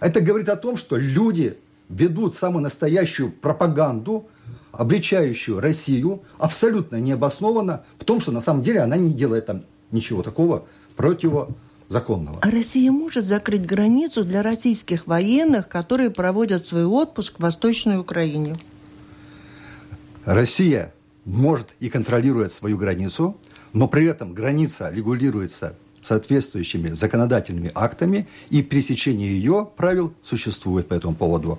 Это 0.00 0.20
говорит 0.20 0.48
о 0.48 0.56
том, 0.56 0.76
что 0.76 0.96
люди 0.96 1.56
ведут 1.88 2.34
самую 2.34 2.62
настоящую 2.62 3.30
пропаганду, 3.30 4.26
обличающую 4.72 5.60
Россию, 5.60 6.22
абсолютно 6.38 6.96
необоснованно 6.96 7.84
в 7.98 8.04
том, 8.04 8.20
что 8.20 8.32
на 8.32 8.40
самом 8.40 8.62
деле 8.62 8.80
она 8.80 8.96
не 8.96 9.12
делает 9.12 9.46
там 9.46 9.62
ничего 9.92 10.22
такого 10.22 10.66
противозаконного. 11.88 12.38
А 12.40 12.50
Россия 12.50 12.90
может 12.90 13.24
закрыть 13.24 13.66
границу 13.66 14.24
для 14.24 14.42
российских 14.42 15.06
военных, 15.06 15.68
которые 15.68 16.10
проводят 16.10 16.66
свой 16.66 16.84
отпуск 16.84 17.38
в 17.38 17.42
Восточной 17.42 17.98
Украине? 17.98 18.54
Россия 20.24 20.92
может 21.24 21.74
и 21.80 21.88
контролирует 21.88 22.52
свою 22.52 22.78
границу, 22.78 23.36
но 23.72 23.88
при 23.88 24.06
этом 24.06 24.34
граница 24.34 24.90
регулируется 24.90 25.76
соответствующими 26.00 26.90
законодательными 26.90 27.70
актами, 27.74 28.28
и 28.50 28.62
пересечение 28.62 29.28
ее 29.28 29.68
правил 29.76 30.12
существует 30.22 30.88
по 30.88 30.94
этому 30.94 31.14
поводу. 31.14 31.58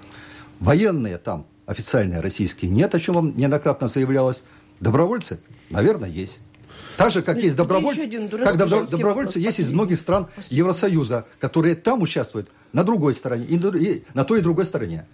Военные 0.59 1.17
там 1.17 1.45
официальные 1.65 2.19
российские 2.19 2.69
нет, 2.69 2.93
о 2.93 2.99
чем 2.99 3.15
вам 3.15 3.35
неоднократно 3.35 3.87
заявлялось. 3.87 4.43
Добровольцы, 4.79 5.39
наверное, 5.71 6.09
есть. 6.09 6.37
Так 6.97 7.11
же, 7.11 7.21
как 7.21 7.37
есть 7.37 7.55
добровольцы, 7.55 8.09
как 8.43 8.57
добро, 8.57 8.85
добровольцы 8.85 9.39
есть 9.39 9.59
из 9.59 9.71
многих 9.71 9.99
стран 9.99 10.27
Евросоюза, 10.49 11.25
которые 11.39 11.75
там 11.75 12.01
участвуют 12.01 12.49
на 12.73 12.83
другой 12.83 13.13
стороне, 13.13 13.45
и, 13.45 13.55
и 13.55 14.03
на 14.13 14.23
той 14.23 14.39
и 14.39 14.41
другой 14.41 14.65
стороне. 14.65 15.05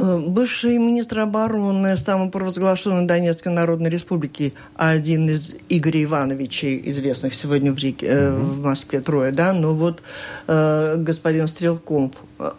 Э, 0.00 0.16
бывший 0.16 0.78
министр 0.78 1.20
обороны 1.20 1.94
самопровозглашенной 1.94 3.06
Донецкой 3.06 3.52
Народной 3.52 3.90
Республики, 3.90 4.54
один 4.74 5.28
из 5.28 5.54
Игоря 5.68 6.04
Ивановичей, 6.04 6.80
известных 6.90 7.34
сегодня 7.34 7.70
в, 7.70 7.78
Риге, 7.78 8.06
э, 8.06 8.32
в 8.32 8.62
Москве 8.62 9.02
трое, 9.02 9.30
да, 9.30 9.52
но 9.52 9.74
вот 9.74 10.00
э, 10.46 10.96
господин 10.96 11.48
Стрелков, 11.48 12.12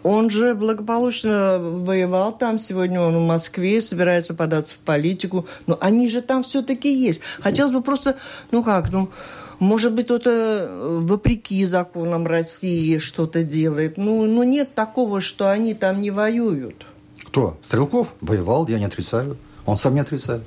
он 0.04 0.30
же 0.30 0.54
благополучно 0.54 1.58
воевал 1.58 2.38
там, 2.38 2.60
сегодня 2.60 3.00
он 3.00 3.16
в 3.16 3.26
Москве, 3.26 3.80
собирается 3.80 4.34
податься 4.34 4.76
в 4.76 4.78
политику, 4.78 5.46
но 5.66 5.76
они 5.80 6.08
же 6.08 6.22
там 6.22 6.44
все-таки 6.44 6.94
есть. 6.94 7.22
Хотелось 7.40 7.72
бы 7.72 7.82
просто, 7.82 8.16
ну 8.52 8.62
как, 8.62 8.92
ну... 8.92 9.10
Может 9.58 9.94
быть, 9.94 10.06
кто-то 10.06 10.68
вопреки 11.02 11.64
законам 11.66 12.26
России 12.26 12.98
что-то 12.98 13.44
делает. 13.44 13.96
Ну, 13.96 14.26
ну, 14.26 14.42
нет 14.42 14.74
такого, 14.74 15.20
что 15.20 15.48
они 15.48 15.74
там 15.74 16.00
не 16.00 16.10
воюют. 16.10 16.84
Кто? 17.32 17.56
Стрелков 17.62 18.08
воевал, 18.20 18.68
я 18.68 18.78
не 18.78 18.84
отрицаю. 18.84 19.38
Он 19.64 19.78
сам 19.78 19.94
не 19.94 20.00
отрицает. 20.00 20.42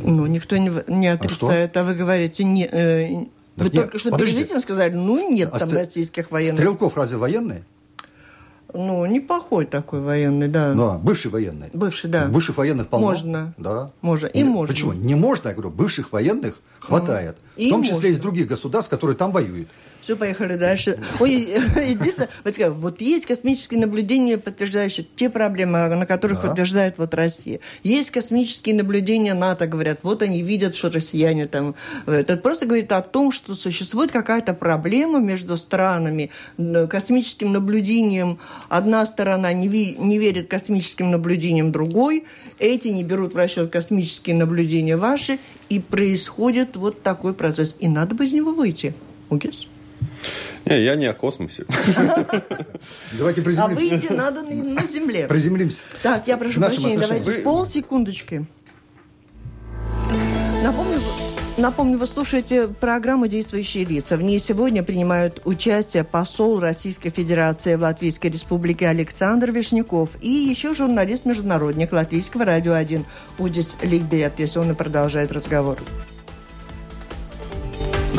Ну, 0.00 0.24
никто 0.24 0.56
не, 0.56 0.72
не 0.86 1.08
отрицает, 1.08 1.76
а, 1.76 1.82
а 1.82 1.84
вы 1.84 1.94
говорите, 1.94 2.42
не, 2.44 2.64
э, 2.64 3.26
вы 3.56 3.64
нет, 3.64 3.72
только 3.74 3.98
что 3.98 4.10
подождите. 4.10 4.38
перед 4.38 4.50
этим 4.50 4.60
сказали, 4.62 4.94
ну, 4.94 5.30
нет 5.30 5.50
а 5.52 5.58
там 5.58 5.68
стр... 5.68 5.76
российских 5.76 6.30
военных. 6.30 6.54
Стрелков 6.54 6.96
разве 6.96 7.18
военный? 7.18 7.64
Ну, 8.72 9.04
неплохой 9.04 9.66
такой 9.66 10.00
военный, 10.00 10.48
да. 10.48 10.72
Ну, 10.72 10.84
а, 10.84 10.98
бывший 10.98 11.30
военный. 11.30 11.68
Бывший, 11.74 12.08
да. 12.08 12.24
Бывших 12.28 12.56
военных 12.56 12.88
полно. 12.88 13.08
Можно. 13.08 13.54
Да. 13.58 13.90
Можно. 14.00 14.28
И 14.28 14.38
Нет, 14.38 14.48
можно. 14.48 14.74
Почему? 14.74 14.92
Не 14.94 15.14
можно, 15.14 15.48
я 15.48 15.54
говорю, 15.54 15.68
бывших 15.68 16.12
военных 16.12 16.62
хватает. 16.80 17.36
И 17.56 17.68
в 17.68 17.70
том 17.70 17.82
числе 17.82 17.96
можно. 17.96 18.06
из 18.06 18.18
других 18.18 18.46
государств, 18.46 18.90
которые 18.90 19.18
там 19.18 19.32
воюют. 19.32 19.68
Все, 20.02 20.16
поехали 20.16 20.56
дальше. 20.56 20.98
Ой, 21.20 21.30
единственное, 21.76 22.28
вот, 22.42 22.58
вот 22.58 23.00
есть 23.00 23.24
космические 23.26 23.78
наблюдения, 23.78 24.36
подтверждающие 24.36 25.06
те 25.14 25.30
проблемы, 25.30 25.86
на 25.88 26.06
которых 26.06 26.42
да. 26.42 26.48
подтверждает 26.48 26.98
вот 26.98 27.14
Россия. 27.14 27.60
Есть 27.84 28.10
космические 28.10 28.74
наблюдения 28.74 29.32
НАТО, 29.34 29.68
говорят, 29.68 30.00
вот 30.02 30.22
они 30.22 30.42
видят, 30.42 30.74
что 30.74 30.90
россияне 30.90 31.46
там... 31.46 31.76
Это 32.06 32.36
просто 32.36 32.66
говорит 32.66 32.90
о 32.90 33.00
том, 33.00 33.30
что 33.30 33.54
существует 33.54 34.10
какая-то 34.10 34.54
проблема 34.54 35.20
между 35.20 35.56
странами. 35.56 36.30
Космическим 36.90 37.52
наблюдением 37.52 38.40
одна 38.68 39.06
сторона 39.06 39.52
не, 39.52 39.68
ви, 39.68 39.94
не 39.96 40.18
верит 40.18 40.50
космическим 40.50 41.12
наблюдениям 41.12 41.70
другой, 41.70 42.24
эти 42.58 42.88
не 42.88 43.04
берут 43.04 43.34
в 43.34 43.36
расчет 43.36 43.70
космические 43.70 44.34
наблюдения 44.34 44.96
ваши, 44.96 45.38
и 45.68 45.78
происходит 45.78 46.76
вот 46.76 47.02
такой 47.02 47.34
процесс. 47.34 47.76
И 47.78 47.86
надо 47.86 48.16
бы 48.16 48.24
из 48.24 48.32
него 48.32 48.52
выйти. 48.52 48.94
Угес? 49.30 49.68
Не, 50.64 50.82
я 50.82 50.96
не 50.96 51.06
о 51.06 51.14
космосе. 51.14 51.64
Давайте 53.12 53.42
приземлимся. 53.42 53.62
А 53.62 53.68
выйти 53.68 54.12
надо 54.12 54.42
на 54.42 54.84
Земле. 54.84 55.26
Приземлимся. 55.26 55.82
Так, 56.02 56.26
я 56.26 56.36
прошу 56.36 56.60
прощения, 56.60 56.98
давайте 56.98 57.32
полсекундочки. 57.42 58.46
Напомню, 60.62 61.00
Напомню, 61.58 61.98
вы 61.98 62.06
слушаете 62.06 62.66
программу 62.66 63.26
«Действующие 63.26 63.84
лица». 63.84 64.16
В 64.16 64.22
ней 64.22 64.38
сегодня 64.38 64.82
принимают 64.82 65.42
участие 65.44 66.02
посол 66.02 66.60
Российской 66.60 67.10
Федерации 67.10 67.74
в 67.74 67.82
Латвийской 67.82 68.28
Республике 68.28 68.88
Александр 68.88 69.50
Вишняков 69.50 70.10
и 70.22 70.30
еще 70.30 70.72
журналист-международник 70.72 71.92
Латвийского 71.92 72.46
радио 72.46 72.72
1 72.72 73.04
Удис 73.38 73.76
Ликберт, 73.82 74.40
если 74.40 74.60
он 74.60 74.70
и 74.70 74.74
продолжает 74.74 75.30
разговор. 75.30 75.76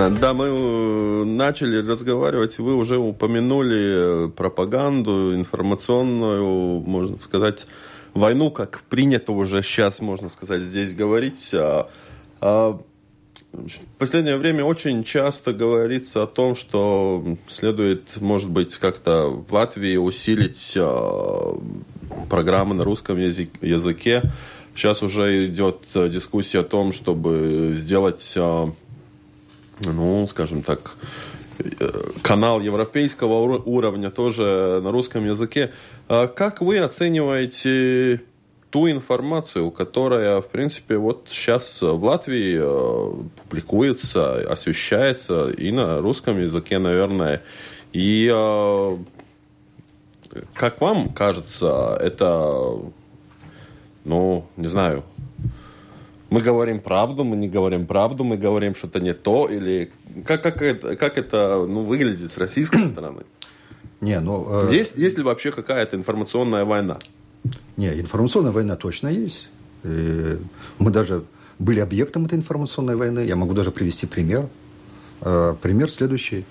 Да, 0.09 0.33
мы 0.33 0.45
э, 0.47 1.23
начали 1.23 1.77
разговаривать, 1.77 2.57
вы 2.59 2.75
уже 2.75 2.97
упомянули 2.97 4.25
э, 4.25 4.29
пропаганду 4.29 5.33
информационную, 5.33 6.81
можно 6.81 7.17
сказать, 7.17 7.67
войну, 8.13 8.51
как 8.51 8.81
принято 8.89 9.31
уже 9.31 9.63
сейчас, 9.63 10.01
можно 10.01 10.27
сказать, 10.27 10.61
здесь 10.61 10.93
говорить. 10.93 11.51
А, 11.53 11.89
а, 12.41 12.81
в 13.53 13.97
последнее 13.97 14.37
время 14.37 14.65
очень 14.65 15.03
часто 15.03 15.53
говорится 15.53 16.23
о 16.23 16.27
том, 16.27 16.55
что 16.55 17.37
следует, 17.47 18.19
может 18.19 18.49
быть, 18.49 18.75
как-то 18.75 19.27
в 19.27 19.53
Латвии 19.53 19.95
усилить 19.95 20.73
а, 20.75 21.57
программы 22.29 22.75
на 22.75 22.83
русском 22.83 23.17
языке. 23.17 24.21
Сейчас 24.75 25.01
уже 25.03 25.47
идет 25.47 25.85
дискуссия 25.93 26.59
о 26.59 26.63
том, 26.63 26.91
чтобы 26.91 27.73
сделать 27.75 28.35
ну, 29.81 30.27
скажем 30.27 30.63
так, 30.63 30.95
э, 31.59 31.89
канал 32.21 32.61
европейского 32.61 33.57
уровня 33.57 34.09
тоже 34.11 34.81
на 34.83 34.91
русском 34.91 35.25
языке. 35.25 35.71
А 36.07 36.27
как 36.27 36.61
вы 36.61 36.79
оцениваете 36.79 38.21
ту 38.69 38.89
информацию, 38.89 39.69
которая, 39.69 40.41
в 40.41 40.47
принципе, 40.47 40.97
вот 40.97 41.27
сейчас 41.29 41.81
в 41.81 42.03
Латвии 42.03 42.59
э, 42.59 43.13
публикуется, 43.43 44.51
освещается 44.51 45.51
и 45.51 45.71
на 45.71 45.99
русском 45.99 46.41
языке, 46.41 46.79
наверное. 46.79 47.43
И 47.91 48.27
э, 48.33 48.97
как 50.55 50.81
вам 50.81 51.09
кажется, 51.09 51.95
это, 51.99 52.79
ну, 54.05 54.47
не 54.57 54.67
знаю, 54.67 55.03
мы 56.33 56.41
говорим 56.41 56.79
правду, 56.79 57.23
мы 57.23 57.35
не 57.35 57.47
говорим 57.47 57.85
правду, 57.85 58.23
мы 58.23 58.37
говорим 58.37 58.73
что-то 58.73 58.99
не 58.99 59.13
то, 59.13 59.47
или 59.47 59.91
как, 60.25 60.41
как, 60.41 60.63
это, 60.63 60.95
как 60.95 61.19
это 61.19 61.63
ну, 61.69 61.81
выглядит 61.81 62.31
с 62.31 62.37
российской 62.37 62.87
стороны? 62.91 63.21
Не, 64.01 64.19
ну, 64.19 64.67
э... 64.67 64.73
есть, 64.73 64.97
есть 64.97 65.15
ли 65.17 65.23
вообще 65.23 65.51
какая-то 65.51 65.95
информационная 65.95 66.65
война? 66.65 66.97
Не, 67.77 67.99
информационная 68.01 68.51
война 68.51 68.75
точно 68.75 69.09
есть. 69.09 69.47
И 69.83 70.39
мы 70.79 70.89
даже 70.89 71.23
были 71.59 71.79
объектом 71.81 72.25
этой 72.25 72.39
информационной 72.39 72.95
войны. 72.95 73.19
Я 73.19 73.35
могу 73.35 73.53
даже 73.53 73.69
привести 73.69 74.07
пример. 74.07 74.47
Э, 75.21 75.53
пример 75.61 75.91
следующий. 75.91 76.45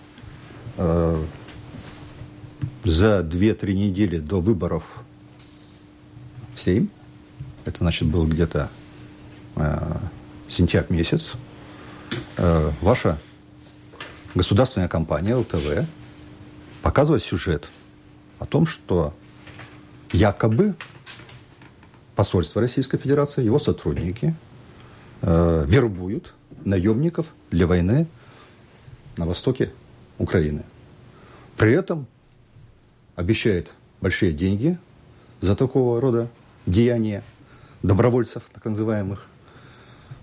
Э, 0.77 1.21
за 2.85 3.27
2-3 3.29 3.73
недели 3.73 4.19
до 4.19 4.41
выборов 4.41 4.85
в 6.55 6.61
Сейм, 6.61 6.89
это 7.65 7.79
значит 7.79 8.07
было 8.07 8.27
где-то 8.29 8.69
э, 8.69 8.82
сентябрь 10.49 10.95
месяц, 10.95 11.33
э, 12.37 12.71
ваша 12.81 13.19
государственная 14.35 14.89
компания 14.89 15.35
ЛТВ 15.35 15.87
показывает 16.83 17.23
сюжет 17.23 17.69
о 18.39 18.47
том, 18.47 18.67
что 18.67 19.15
якобы 20.13 20.75
посольство 22.15 22.61
Российской 22.61 22.99
Федерации, 22.99 23.45
его 23.45 23.59
сотрудники 23.59 24.35
э, 25.23 25.65
вербуют 25.67 26.35
наемников 26.65 27.27
для 27.51 27.67
войны 27.67 28.07
на 29.17 29.27
востоке 29.27 29.73
Украины. 30.19 30.65
При 31.57 31.73
этом 31.73 32.07
обещает 33.17 33.71
большие 34.01 34.33
деньги 34.33 34.79
за 35.41 35.57
такого 35.57 36.01
рода 36.01 36.29
деяния. 36.67 37.23
добровольцев, 37.83 38.43
так 38.53 38.65
называемых. 38.65 39.27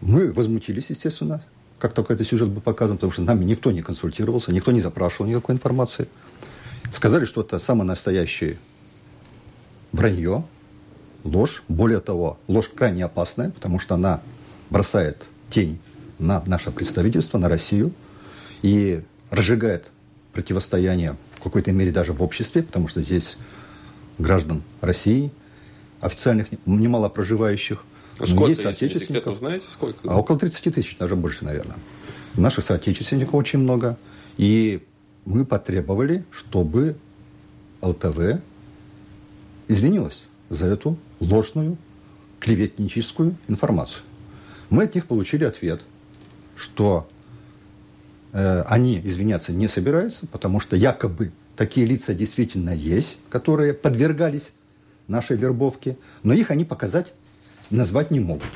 Мы 0.02 0.32
возмутились, 0.32 0.86
естественно, 0.90 1.44
как 1.78 1.94
только 1.94 2.14
этот 2.14 2.28
сюжет 2.28 2.50
был 2.50 2.62
показан, 2.62 2.98
потому 2.98 3.12
что 3.12 3.22
нами 3.22 3.44
никто 3.44 3.72
не 3.72 3.82
консультировался, 3.82 4.52
никто 4.52 4.72
не 4.72 4.82
запрашивал 4.82 5.28
никакой 5.28 5.56
информации. 5.56 6.08
Сказали, 6.94 7.26
что 7.26 7.42
это 7.42 7.60
самое 7.60 7.86
настоящее 7.88 8.58
вранье, 9.92 10.44
ложь. 11.24 11.64
Более 11.68 12.00
того, 12.00 12.38
ложь 12.48 12.70
крайне 12.74 13.06
опасная, 13.06 13.52
потому 13.52 13.80
что 13.80 13.96
она 13.96 14.22
бросает 14.70 15.18
тень 15.50 15.80
на 16.18 16.44
наше 16.46 16.72
представительство, 16.72 17.38
на 17.38 17.50
Россию 17.50 17.94
и 18.62 19.02
разжигает 19.30 19.90
противостояние 20.34 21.16
в 21.36 21.44
какой-то 21.44 21.72
мере 21.72 21.92
даже 21.92 22.14
в 22.14 22.22
обществе, 22.22 22.64
потому 22.64 22.88
что 22.88 23.02
здесь 23.02 23.38
граждан 24.18 24.64
России, 24.82 25.32
официальных 26.02 26.48
немало 26.66 27.10
проживающих, 27.10 27.84
сколько 28.26 28.50
есть 28.50 28.62
соотечественников. 28.62 29.38
знаете, 29.38 29.68
сколько? 29.70 30.10
А 30.10 30.18
около 30.18 30.38
30 30.38 30.74
тысяч, 30.74 30.98
даже 30.98 31.16
больше, 31.16 31.46
наверное. 31.46 31.78
Наших 32.36 32.66
соотечественников 32.66 33.34
очень 33.36 33.60
много. 33.60 33.98
И 34.38 34.84
мы 35.26 35.46
потребовали, 35.46 36.26
чтобы 36.32 36.96
ЛТВ 37.82 38.42
извинилась 39.68 40.24
за 40.50 40.68
эту 40.68 40.98
ложную 41.20 41.78
клеветническую 42.40 43.36
информацию. 43.48 44.04
Мы 44.70 44.84
от 44.84 44.96
них 44.96 45.06
получили 45.06 45.46
ответ, 45.46 45.82
что 46.56 47.08
э, 48.34 48.62
они 48.68 49.00
извиняться 49.04 49.52
не 49.52 49.68
собираются, 49.68 50.28
потому 50.28 50.60
что 50.60 50.76
якобы 50.76 51.32
такие 51.56 51.86
лица 51.86 52.14
действительно 52.14 52.70
есть, 52.70 53.18
которые 53.30 53.74
подвергались 53.74 54.52
нашей 55.08 55.38
вербовке, 55.38 55.98
но 56.24 56.34
их 56.34 56.52
они 56.52 56.66
показать, 56.66 57.14
назвать 57.70 58.12
не 58.12 58.20
могут. 58.20 58.48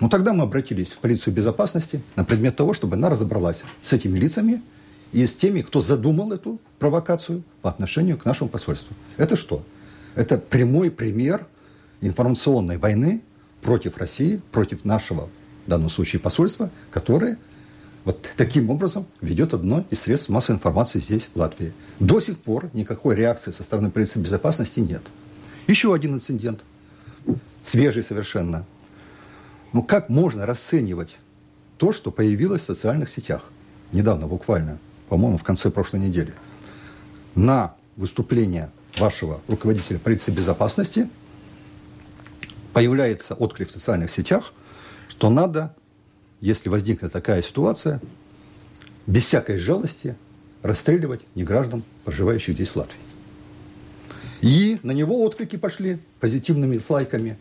Ну 0.00 0.08
тогда 0.08 0.32
мы 0.32 0.42
обратились 0.42 0.88
в 0.88 0.98
полицию 0.98 1.34
безопасности 1.34 2.02
на 2.16 2.24
предмет 2.24 2.56
того, 2.56 2.74
чтобы 2.74 2.96
она 2.96 3.08
разобралась 3.08 3.62
с 3.82 3.92
этими 3.92 4.18
лицами 4.18 4.62
и 5.12 5.26
с 5.26 5.34
теми, 5.34 5.62
кто 5.62 5.80
задумал 5.80 6.32
эту 6.32 6.60
провокацию 6.78 7.42
по 7.62 7.70
отношению 7.70 8.18
к 8.18 8.24
нашему 8.24 8.50
посольству. 8.50 8.94
Это 9.16 9.36
что? 9.36 9.62
Это 10.14 10.38
прямой 10.38 10.90
пример 10.90 11.46
информационной 12.00 12.76
войны 12.78 13.22
против 13.62 13.96
России, 13.96 14.40
против 14.52 14.84
нашего, 14.84 15.28
в 15.66 15.70
данном 15.70 15.90
случае, 15.90 16.20
посольства, 16.20 16.70
которое 16.90 17.38
вот 18.04 18.24
таким 18.36 18.70
образом 18.70 19.06
ведет 19.20 19.52
одно 19.54 19.84
из 19.90 20.00
средств 20.00 20.28
массовой 20.28 20.56
информации 20.56 21.00
здесь, 21.00 21.28
в 21.34 21.38
Латвии. 21.38 21.72
До 21.98 22.20
сих 22.20 22.38
пор 22.38 22.70
никакой 22.72 23.16
реакции 23.16 23.50
со 23.50 23.64
стороны 23.64 23.90
полиции 23.90 24.20
безопасности 24.20 24.80
нет. 24.80 25.02
Еще 25.66 25.92
один 25.92 26.14
инцидент, 26.14 26.60
свежий 27.66 28.02
совершенно. 28.02 28.64
Ну 29.72 29.82
как 29.82 30.08
можно 30.08 30.46
расценивать 30.46 31.16
то, 31.76 31.92
что 31.92 32.10
появилось 32.10 32.62
в 32.62 32.66
социальных 32.66 33.10
сетях? 33.10 33.44
Недавно, 33.92 34.26
буквально, 34.26 34.78
по-моему, 35.08 35.38
в 35.38 35.44
конце 35.44 35.70
прошлой 35.70 36.00
недели. 36.00 36.32
На 37.34 37.74
выступление 37.96 38.70
вашего 38.98 39.40
руководителя 39.48 39.98
полиции 39.98 40.30
безопасности 40.30 41.08
появляется 42.72 43.34
отклик 43.34 43.68
в 43.68 43.72
социальных 43.72 44.10
сетях, 44.10 44.52
что 45.08 45.30
надо, 45.30 45.74
если 46.40 46.68
возникнет 46.68 47.12
такая 47.12 47.42
ситуация, 47.42 48.00
без 49.06 49.24
всякой 49.24 49.58
жалости 49.58 50.16
расстреливать 50.62 51.20
неграждан, 51.34 51.82
проживающих 52.04 52.54
здесь 52.54 52.68
в 52.68 52.76
Латвии. 52.76 52.98
И 54.40 54.78
на 54.82 54.92
него 54.92 55.22
отклики 55.22 55.56
пошли 55.56 55.98
позитивными 56.20 56.80
лайками. 56.88 57.38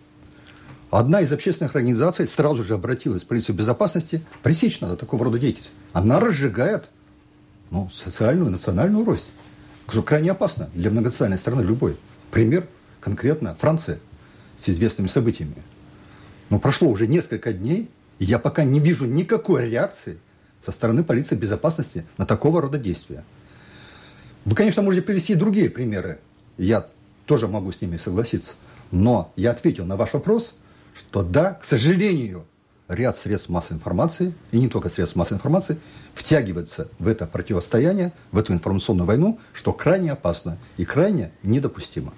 Одна 0.97 1.19
из 1.19 1.33
общественных 1.33 1.75
организаций 1.75 2.25
сразу 2.25 2.63
же 2.63 2.75
обратилась 2.75 3.23
в 3.23 3.25
полицию 3.25 3.53
безопасности. 3.57 4.21
Пресечь 4.43 4.79
надо 4.79 4.95
такого 4.95 5.25
рода 5.25 5.37
деятельность. 5.37 5.73
Она 5.91 6.21
разжигает 6.21 6.85
ну, 7.69 7.89
социальную, 7.93 8.49
национальную 8.49 9.03
рость. 9.03 9.29
Что 9.89 10.03
крайне 10.03 10.31
опасно 10.31 10.69
для 10.73 10.89
многонациональной 10.89 11.37
страны 11.37 11.63
любой. 11.63 11.97
Пример 12.31 12.65
конкретно 13.01 13.55
Франция 13.55 13.99
с 14.57 14.69
известными 14.69 15.09
событиями. 15.09 15.57
Но 16.49 16.59
прошло 16.59 16.87
уже 16.87 17.07
несколько 17.07 17.51
дней, 17.51 17.89
и 18.19 18.23
я 18.23 18.39
пока 18.39 18.63
не 18.63 18.79
вижу 18.79 19.03
никакой 19.03 19.69
реакции 19.69 20.17
со 20.65 20.71
стороны 20.71 21.03
полиции 21.03 21.35
безопасности 21.35 22.05
на 22.17 22.25
такого 22.25 22.61
рода 22.61 22.77
действия. 22.77 23.25
Вы, 24.45 24.55
конечно, 24.55 24.81
можете 24.81 25.05
привести 25.05 25.33
и 25.33 25.35
другие 25.35 25.69
примеры 25.69 26.19
я 26.57 26.87
тоже 27.25 27.49
могу 27.49 27.73
с 27.73 27.81
ними 27.81 27.97
согласиться. 27.97 28.53
Но 28.91 29.33
я 29.35 29.51
ответил 29.51 29.85
на 29.85 29.97
ваш 29.97 30.13
вопрос, 30.13 30.55
что 30.97 31.23
да, 31.23 31.53
к 31.53 31.65
сожалению, 31.65 32.45
ряд 32.87 33.17
средств 33.17 33.49
массовой 33.49 33.77
информации, 33.77 34.33
и 34.51 34.59
не 34.59 34.69
только 34.69 34.89
средств 34.89 35.15
массовой 35.15 35.37
информации, 35.37 35.77
втягивается 36.13 36.87
в 36.99 37.07
это 37.07 37.25
противостояние, 37.25 38.13
в 38.31 38.37
эту 38.37 38.53
информационную 38.53 39.07
войну, 39.07 39.39
что 39.53 39.73
крайне 39.73 40.11
опасно 40.11 40.57
и 40.77 40.85
крайне 40.85 41.31
недопустимо. 41.43 42.13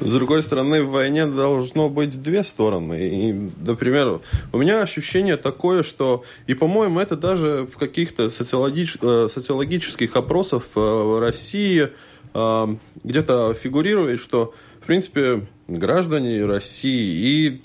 С 0.00 0.12
другой 0.12 0.42
стороны, 0.42 0.82
в 0.82 0.90
войне 0.90 1.26
должно 1.26 1.88
быть 1.88 2.20
две 2.20 2.42
стороны. 2.42 3.08
И, 3.08 3.50
например, 3.64 4.20
у 4.52 4.58
меня 4.58 4.82
ощущение 4.82 5.36
такое, 5.36 5.82
что, 5.82 6.24
и, 6.46 6.54
по-моему, 6.54 7.00
это 7.00 7.16
даже 7.16 7.66
в 7.70 7.78
каких-то 7.78 8.28
социологич... 8.28 8.98
Э, 9.00 9.28
социологических 9.32 10.14
опросах 10.16 10.64
э, 10.74 10.80
в 10.80 11.20
России– 11.20 11.90
а, 12.34 12.68
где-то 13.04 13.54
фигурирует, 13.54 14.20
что, 14.20 14.54
в 14.80 14.86
принципе, 14.86 15.46
граждане 15.66 16.44
России 16.44 17.50
и 17.50 17.62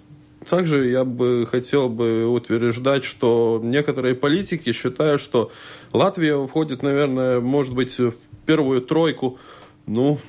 также 0.47 0.88
я 0.88 1.03
бы 1.03 1.47
хотел 1.49 1.89
бы 1.89 2.27
утверждать, 2.27 3.03
что 3.03 3.60
некоторые 3.63 4.15
политики 4.15 4.71
считают, 4.73 5.21
что 5.21 5.51
Латвия 5.91 6.45
входит, 6.45 6.84
наверное, 6.84 7.39
может 7.39 7.73
быть, 7.73 7.97
в 7.99 8.13
первую 8.45 8.82
тройку, 8.82 9.38
ну, 9.86 10.19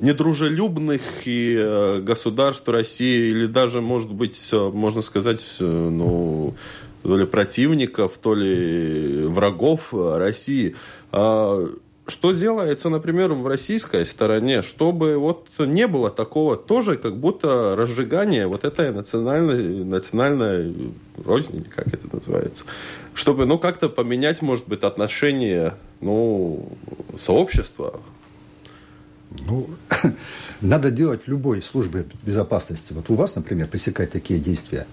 недружелюбных 0.00 1.02
и 1.24 1.54
э, 1.58 2.00
государств 2.00 2.68
России, 2.68 3.30
или 3.30 3.46
даже, 3.46 3.80
может 3.80 4.10
быть, 4.10 4.38
можно 4.52 5.02
сказать, 5.02 5.44
э, 5.60 5.64
ну, 5.64 6.54
то 7.02 7.16
ли 7.16 7.26
противников, 7.26 8.18
то 8.18 8.34
ли 8.34 9.24
врагов 9.26 9.92
России. 9.92 10.76
Что 12.08 12.32
делается, 12.32 12.88
например, 12.88 13.32
в 13.32 13.46
российской 13.46 14.04
стороне, 14.04 14.62
чтобы 14.62 15.18
вот 15.18 15.48
не 15.60 15.86
было 15.86 16.10
такого 16.10 16.56
тоже 16.56 16.96
как 16.96 17.16
будто 17.16 17.76
разжигания 17.76 18.48
вот 18.48 18.64
этой 18.64 18.92
национальной, 18.92 19.84
национальной 19.84 20.94
родины, 21.24 21.64
как 21.64 21.86
это 21.86 22.08
называется, 22.12 22.64
чтобы, 23.14 23.46
ну, 23.46 23.56
как-то 23.56 23.88
поменять, 23.88 24.42
может 24.42 24.66
быть, 24.66 24.82
отношение, 24.82 25.74
ну, 26.00 26.68
сообщества. 27.16 28.00
Ну, 29.46 29.70
надо 30.60 30.90
делать 30.90 31.22
любой 31.26 31.62
службе 31.62 32.06
безопасности. 32.24 32.92
Вот 32.92 33.10
у 33.10 33.14
вас, 33.14 33.36
например, 33.36 33.68
пресекать 33.68 34.10
такие 34.10 34.40
действия 34.40 34.88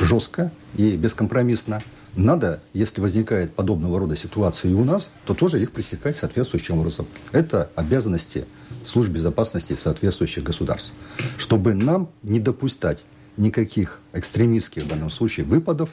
жестко 0.00 0.50
и 0.76 0.96
бескомпромиссно– 0.96 1.84
надо, 2.16 2.60
если 2.72 3.00
возникает 3.00 3.54
подобного 3.54 3.98
рода 3.98 4.16
ситуация 4.16 4.70
и 4.70 4.74
у 4.74 4.84
нас, 4.84 5.08
то 5.24 5.34
тоже 5.34 5.62
их 5.62 5.70
пресекать 5.70 6.16
соответствующим 6.16 6.78
образом. 6.78 7.06
Это 7.32 7.70
обязанности 7.76 8.46
служб 8.84 9.10
безопасности 9.10 9.76
соответствующих 9.80 10.42
государств. 10.42 10.92
Чтобы 11.38 11.74
нам 11.74 12.08
не 12.22 12.40
допускать 12.40 12.98
никаких 13.36 14.00
экстремистских 14.12 14.84
в 14.84 14.88
данном 14.88 15.10
случае 15.10 15.46
выпадов 15.46 15.90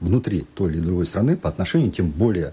внутри 0.00 0.46
той 0.54 0.72
или 0.72 0.80
другой 0.80 1.06
страны 1.06 1.36
по 1.36 1.48
отношению 1.48 1.90
тем 1.90 2.10
более 2.10 2.52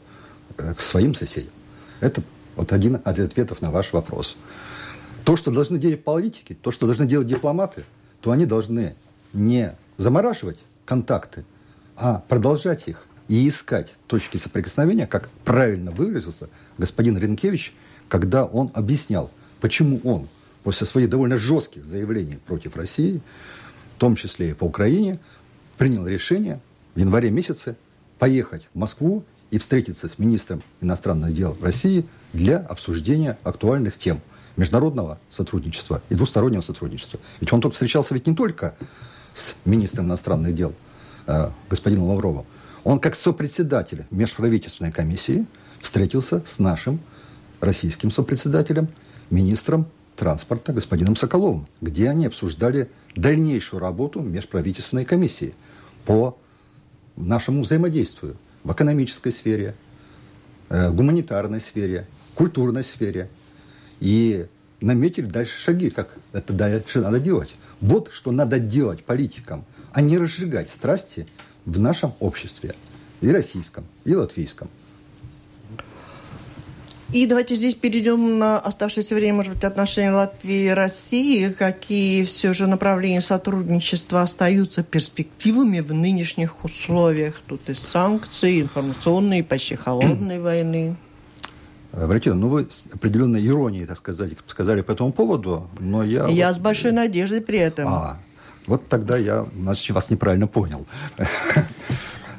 э, 0.58 0.74
к 0.74 0.82
своим 0.82 1.14
соседям. 1.14 1.52
Это 2.00 2.24
вот 2.56 2.72
один 2.72 2.96
из 2.96 3.20
ответов 3.20 3.62
на 3.62 3.72
ваш 3.72 3.92
вопрос. 3.94 4.38
То, 5.26 5.36
что 5.36 5.52
должны 5.52 5.78
делать 5.78 6.04
политики, 6.04 6.58
то, 6.60 6.72
что 6.72 6.86
должны 6.86 7.06
делать 7.06 7.28
дипломаты, 7.28 7.84
то 8.22 8.32
они 8.32 8.46
должны 8.46 8.96
не 9.34 9.76
замораживать 9.98 10.60
контакты 10.86 11.46
а 12.02 12.24
продолжать 12.28 12.88
их 12.88 13.06
и 13.28 13.48
искать 13.48 13.94
точки 14.08 14.38
соприкосновения, 14.38 15.06
как 15.06 15.30
правильно 15.46 15.92
выразился 15.92 16.50
господин 16.80 17.16
Ренкевич, 17.16 17.74
когда 18.10 18.44
он 18.44 18.72
объяснял, 18.74 19.30
почему 19.62 20.02
он 20.04 20.28
после 20.64 20.88
своих 20.88 21.12
довольно 21.12 21.38
жестких 21.38 21.86
заявлений 21.86 22.40
против 22.48 22.76
России, 22.76 23.22
в 23.96 24.00
том 24.00 24.16
числе 24.16 24.50
и 24.50 24.54
по 24.54 24.64
Украине, 24.64 25.20
принял 25.78 26.08
решение 26.08 26.60
в 26.96 27.00
январе 27.00 27.30
месяце 27.30 27.76
поехать 28.18 28.68
в 28.74 28.80
Москву 28.80 29.24
и 29.52 29.60
встретиться 29.60 30.10
с 30.10 30.18
министром 30.18 30.64
иностранных 30.82 31.36
дел 31.36 31.56
России 31.62 32.06
для 32.34 32.58
обсуждения 32.58 33.38
актуальных 33.44 34.00
тем 34.00 34.22
международного 34.58 35.20
сотрудничества 35.30 36.02
и 36.10 36.16
двустороннего 36.16 36.62
сотрудничества. 36.62 37.20
Ведь 37.40 37.54
он 37.54 37.62
тут 37.62 37.74
встречался 37.74 38.16
ведь 38.16 38.26
не 38.26 38.36
только 38.36 38.74
с 39.36 39.54
министром 39.66 40.08
иностранных 40.08 40.56
дел– 40.56 40.74
э, 41.32 41.50
господином 41.70 42.08
он 42.84 43.00
как 43.00 43.16
сопредседатель 43.16 44.06
межправительственной 44.12 44.92
комиссии 44.92 45.46
встретился 45.80 46.44
с 46.48 46.60
нашим 46.60 47.00
российским 47.60 48.12
сопредседателем, 48.12 48.88
министром 49.30 49.86
транспорта 50.16 50.74
господином 50.74 51.16
Соколовым, 51.16 51.68
где 51.80 52.10
они 52.10 52.26
обсуждали 52.26 52.90
дальнейшую 53.16 53.80
работу 53.80 54.22
межправительственной 54.22 55.06
комиссии 55.06 55.54
по 56.06 56.38
нашему 57.16 57.64
взаимодействию 57.64 58.36
в 58.64 58.72
экономической 58.74 59.32
сфере, 59.32 59.76
э, 60.70 60.92
гуманитарной 60.92 61.62
сфере, 61.62 62.08
культурной 62.36 62.84
сфере. 62.84 63.30
И 64.00 64.48
наметили 64.80 65.26
дальше 65.26 65.60
шаги, 65.60 65.92
как 65.92 66.10
это 66.34 66.54
дальше 66.54 67.00
надо 67.00 67.20
делать. 67.20 67.54
Вот 67.80 68.10
что 68.12 68.32
надо 68.32 68.60
делать 68.60 69.04
политикам, 69.04 69.66
а 69.94 70.02
не 70.02 70.18
разжигать 70.18 70.70
страсти 70.70 71.28
в 71.66 71.80
нашем 71.80 72.14
обществе, 72.20 72.76
и 73.22 73.30
российском, 73.30 73.86
и 74.04 74.16
латвийском. 74.16 74.70
И 77.14 77.26
давайте 77.26 77.56
здесь 77.56 77.76
перейдем 77.76 78.40
на 78.40 78.58
оставшееся 78.58 79.16
время, 79.16 79.34
может 79.34 79.54
быть, 79.54 79.64
отношения 79.66 80.12
Латвии 80.12 80.68
и 80.68 80.70
России. 80.70 81.50
Какие 81.50 82.24
все 82.24 82.54
же 82.54 82.68
направления 82.68 83.20
сотрудничества 83.20 84.22
остаются 84.22 84.82
перспективами 84.82 85.82
в 85.82 85.94
нынешних 85.94 86.64
условиях? 86.64 87.42
Тут 87.48 87.70
и 87.70 87.74
санкции, 87.74 88.62
информационные, 88.62 89.44
почти 89.44 89.76
холодной 89.76 90.40
войны. 90.42 90.96
Валентина, 91.92 92.36
ну 92.36 92.48
вы 92.48 92.68
с 92.70 92.86
определенной 92.94 93.46
иронией, 93.46 93.86
так 93.86 93.98
сказать, 93.98 94.32
сказали 94.48 94.80
по 94.80 94.94
этому 94.94 95.12
поводу, 95.12 95.68
но 95.82 96.06
я... 96.06 96.28
Я 96.28 96.48
вот... 96.48 96.56
с 96.56 96.60
большой 96.60 96.94
надеждой 96.94 97.42
при 97.42 97.60
этом. 97.60 97.90
А, 97.90 98.20
вот 98.68 98.88
тогда 98.88 99.18
я, 99.18 99.46
значит, 99.56 99.96
вас 99.96 100.10
неправильно 100.10 100.48
понял. 100.48 100.86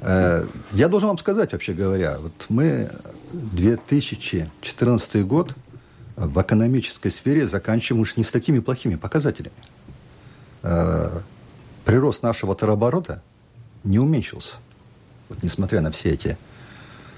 Э, 0.04 0.44
я 0.72 0.88
должен 0.88 1.10
вам 1.10 1.18
сказать, 1.18 1.52
вообще 1.52 1.74
говоря, 1.74 2.18
вот 2.18 2.32
мы 2.48 2.90
2014 3.32 5.24
год 5.24 5.54
в 6.16 6.42
экономической 6.42 7.08
сфере 7.10 7.46
заканчиваем 7.46 8.02
уж 8.02 8.16
не 8.16 8.24
с 8.24 8.32
такими 8.32 8.58
плохими 8.58 8.96
показателями. 8.96 9.54
Э, 10.64 11.20
прирост 11.84 12.24
нашего 12.24 12.56
товарооборота 12.56 13.22
не 13.84 14.00
уменьшился. 14.00 14.56
Вот 15.28 15.40
несмотря 15.44 15.80
на 15.80 15.92
все 15.92 16.10
эти 16.10 16.36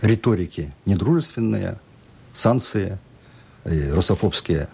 риторики 0.02 0.70
недружественные, 0.84 1.78
санкции, 2.34 2.98
русофобские 3.64 4.68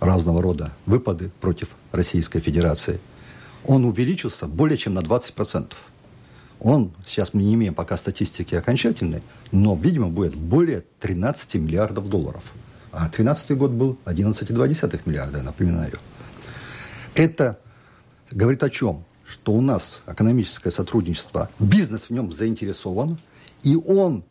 разного 0.00 0.40
рода 0.40 0.72
выпады 0.86 1.30
против 1.40 1.68
Российской 1.92 2.40
Федерации, 2.40 2.98
он 3.66 3.84
увеличился 3.84 4.46
более 4.46 4.76
чем 4.76 4.94
на 4.94 5.00
20% 5.00 5.72
он, 6.60 6.92
сейчас 7.06 7.32
мы 7.32 7.42
не 7.42 7.54
имеем 7.54 7.74
пока 7.74 7.96
статистики 7.96 8.54
окончательной, 8.54 9.22
но, 9.50 9.74
видимо, 9.74 10.08
будет 10.08 10.34
более 10.34 10.84
13 11.00 11.54
миллиардов 11.54 12.08
долларов. 12.08 12.42
А 12.92 13.08
2013 13.08 13.56
год 13.56 13.70
был 13.70 13.98
11,2 14.04 15.00
миллиарда, 15.06 15.42
напоминаю. 15.42 15.98
Это 17.14 17.58
говорит 18.30 18.62
о 18.62 18.70
чем? 18.70 19.04
Что 19.26 19.52
у 19.52 19.60
нас 19.60 19.98
экономическое 20.06 20.70
сотрудничество, 20.70 21.48
бизнес 21.58 22.02
в 22.02 22.10
нем 22.10 22.32
заинтересован, 22.32 23.18
и 23.62 23.76
он 23.76 24.24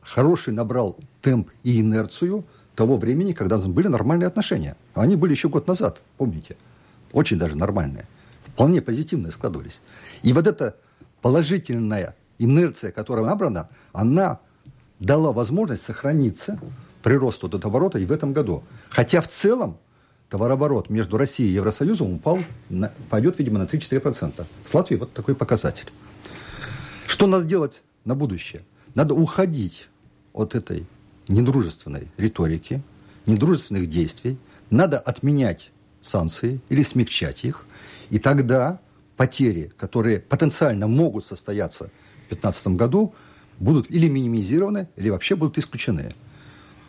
хороший 0.00 0.52
набрал 0.52 0.96
темп 1.22 1.50
и 1.64 1.80
инерцию 1.80 2.44
того 2.76 2.98
времени, 2.98 3.32
когда 3.32 3.58
были 3.58 3.88
нормальные 3.88 4.28
отношения. 4.28 4.76
Они 4.94 5.16
были 5.16 5.32
еще 5.32 5.48
год 5.48 5.66
назад, 5.66 6.02
помните? 6.18 6.56
Очень 7.12 7.38
даже 7.38 7.56
нормальные. 7.56 8.06
Вполне 8.58 8.82
позитивные 8.82 9.30
складывались. 9.30 9.80
И 10.24 10.32
вот 10.32 10.48
это 10.48 10.74
положительная 11.22 12.16
инерция, 12.40 12.90
которая 12.90 13.24
набрана, 13.24 13.68
она 13.92 14.40
дала 14.98 15.30
возможность 15.30 15.84
сохраниться 15.84 16.58
приросту 17.04 17.48
товарооборота 17.48 18.00
и 18.00 18.04
в 18.04 18.10
этом 18.10 18.32
году. 18.32 18.64
Хотя 18.88 19.20
в 19.20 19.28
целом 19.28 19.78
товарооборот 20.28 20.90
между 20.90 21.16
Россией 21.16 21.50
и 21.50 21.54
Евросоюзом 21.54 22.14
упал, 22.14 22.40
на, 22.68 22.90
пойдет, 23.08 23.38
видимо, 23.38 23.60
на 23.60 23.62
3-4%. 23.62 24.44
С 24.66 24.74
Латвией 24.74 24.98
вот 24.98 25.12
такой 25.12 25.36
показатель. 25.36 25.92
Что 27.06 27.28
надо 27.28 27.44
делать 27.44 27.80
на 28.04 28.16
будущее? 28.16 28.62
Надо 28.96 29.14
уходить 29.14 29.88
от 30.32 30.56
этой 30.56 30.84
недружественной 31.28 32.08
риторики, 32.16 32.82
недружественных 33.24 33.88
действий. 33.88 34.36
Надо 34.68 34.98
отменять 34.98 35.70
санкции 36.02 36.60
или 36.70 36.82
смягчать 36.82 37.44
их. 37.44 37.64
И 38.10 38.18
тогда 38.18 38.80
потери, 39.16 39.70
которые 39.76 40.20
потенциально 40.20 40.86
могут 40.86 41.26
состояться 41.26 41.84
в 41.84 42.28
2015 42.28 42.68
году, 42.68 43.14
будут 43.58 43.90
или 43.90 44.08
минимизированы, 44.08 44.88
или 44.96 45.10
вообще 45.10 45.36
будут 45.36 45.58
исключены. 45.58 46.12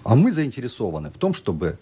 А 0.03 0.15
мы 0.15 0.31
заинтересованы 0.31 1.11
в 1.11 1.17
том, 1.17 1.33
чтобы 1.33 1.77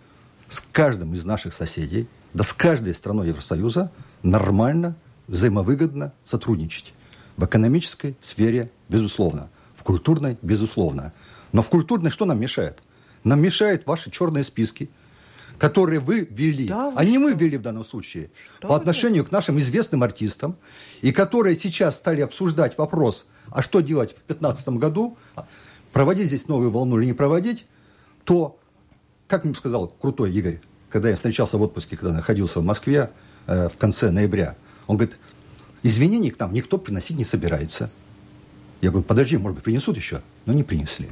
с 0.49 0.59
каждым 0.59 1.13
из 1.13 1.25
наших 1.25 1.53
соседей, 1.53 2.07
да 2.33 2.43
с 2.43 2.53
каждой 2.53 2.95
страной 2.95 3.27
Евросоюза 3.27 3.91
нормально, 4.23 4.95
взаимовыгодно 5.27 6.13
сотрудничать. 6.23 6.93
В 7.35 7.45
экономической 7.45 8.15
сфере, 8.21 8.71
безусловно. 8.89 9.49
В 9.75 9.83
культурной, 9.83 10.37
безусловно. 10.41 11.13
Но 11.51 11.61
в 11.61 11.69
культурной 11.69 12.11
что 12.11 12.25
нам 12.25 12.39
мешает? 12.39 12.79
Нам 13.23 13.41
мешают 13.41 13.85
ваши 13.85 14.09
черные 14.09 14.43
списки– 14.43 14.89
которые 15.57 15.99
вы 15.99 16.27
ввели, 16.29 16.67
да, 16.67 16.91
вы 16.91 16.99
а 16.99 17.05
не 17.05 17.17
мы 17.17 17.33
ввели 17.33 17.57
в 17.57 17.61
данном 17.61 17.83
случае, 17.83 18.29
что 18.59 18.67
по 18.67 18.75
отношению 18.75 19.25
к 19.25 19.31
нашим 19.31 19.57
известным 19.59 20.03
артистам, 20.03 20.57
и 21.01 21.11
которые 21.11 21.55
сейчас 21.55 21.95
стали 21.95 22.21
обсуждать 22.21 22.77
вопрос, 22.77 23.25
а 23.49 23.61
что 23.61 23.81
делать 23.81 24.11
в 24.11 24.27
2015 24.27 24.69
году, 24.69 25.17
проводить 25.93 26.27
здесь 26.27 26.47
новую 26.47 26.69
волну 26.69 26.99
или 26.99 27.07
не 27.07 27.13
проводить, 27.13 27.65
то, 28.23 28.59
как 29.27 29.45
мне 29.45 29.55
сказал 29.55 29.87
крутой 29.87 30.31
Игорь, 30.31 30.59
когда 30.89 31.09
я 31.09 31.15
встречался 31.15 31.57
в 31.57 31.61
отпуске, 31.61 31.97
когда 31.97 32.13
находился 32.13 32.59
в 32.59 32.63
Москве 32.63 33.09
э, 33.47 33.69
в 33.69 33.77
конце 33.77 34.11
ноября, 34.11 34.55
он 34.85 34.97
говорит, 34.97 35.17
извинений 35.83 36.29
к 36.29 36.39
нам 36.39 36.53
никто 36.53 36.77
приносить 36.77 37.17
не 37.17 37.25
собирается. 37.25 37.89
Я 38.81 38.91
говорю, 38.91 39.05
подожди, 39.05 39.37
может 39.37 39.55
быть, 39.55 39.63
принесут 39.63 39.97
еще? 39.97 40.21
Но 40.45 40.53
не 40.53 40.63
принесли. 40.63 41.09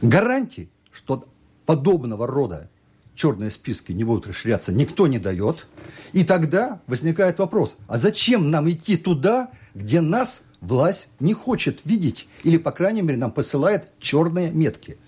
Гарантии, 0.00 0.70
что 0.90 1.26
подобного 1.66 2.26
рода 2.26 2.70
черные 3.14 3.50
списки 3.50 3.92
не 3.92 4.04
будут 4.04 4.26
расширяться, 4.26 4.72
никто 4.72 5.06
не 5.06 5.18
дает. 5.18 5.66
И 6.12 6.24
тогда 6.24 6.80
возникает 6.86 7.38
вопрос, 7.38 7.76
а 7.86 7.98
зачем 7.98 8.50
нам 8.50 8.70
идти 8.70 8.96
туда, 8.96 9.50
где 9.74 10.00
нас 10.00 10.42
власть 10.60 11.08
не 11.20 11.34
хочет 11.34 11.80
видеть, 11.84 12.28
или, 12.42 12.56
по 12.56 12.72
крайней 12.72 13.02
мере, 13.02 13.18
нам 13.18 13.30
посылает 13.30 13.90
черные 13.98 14.50
метки. 14.50 14.98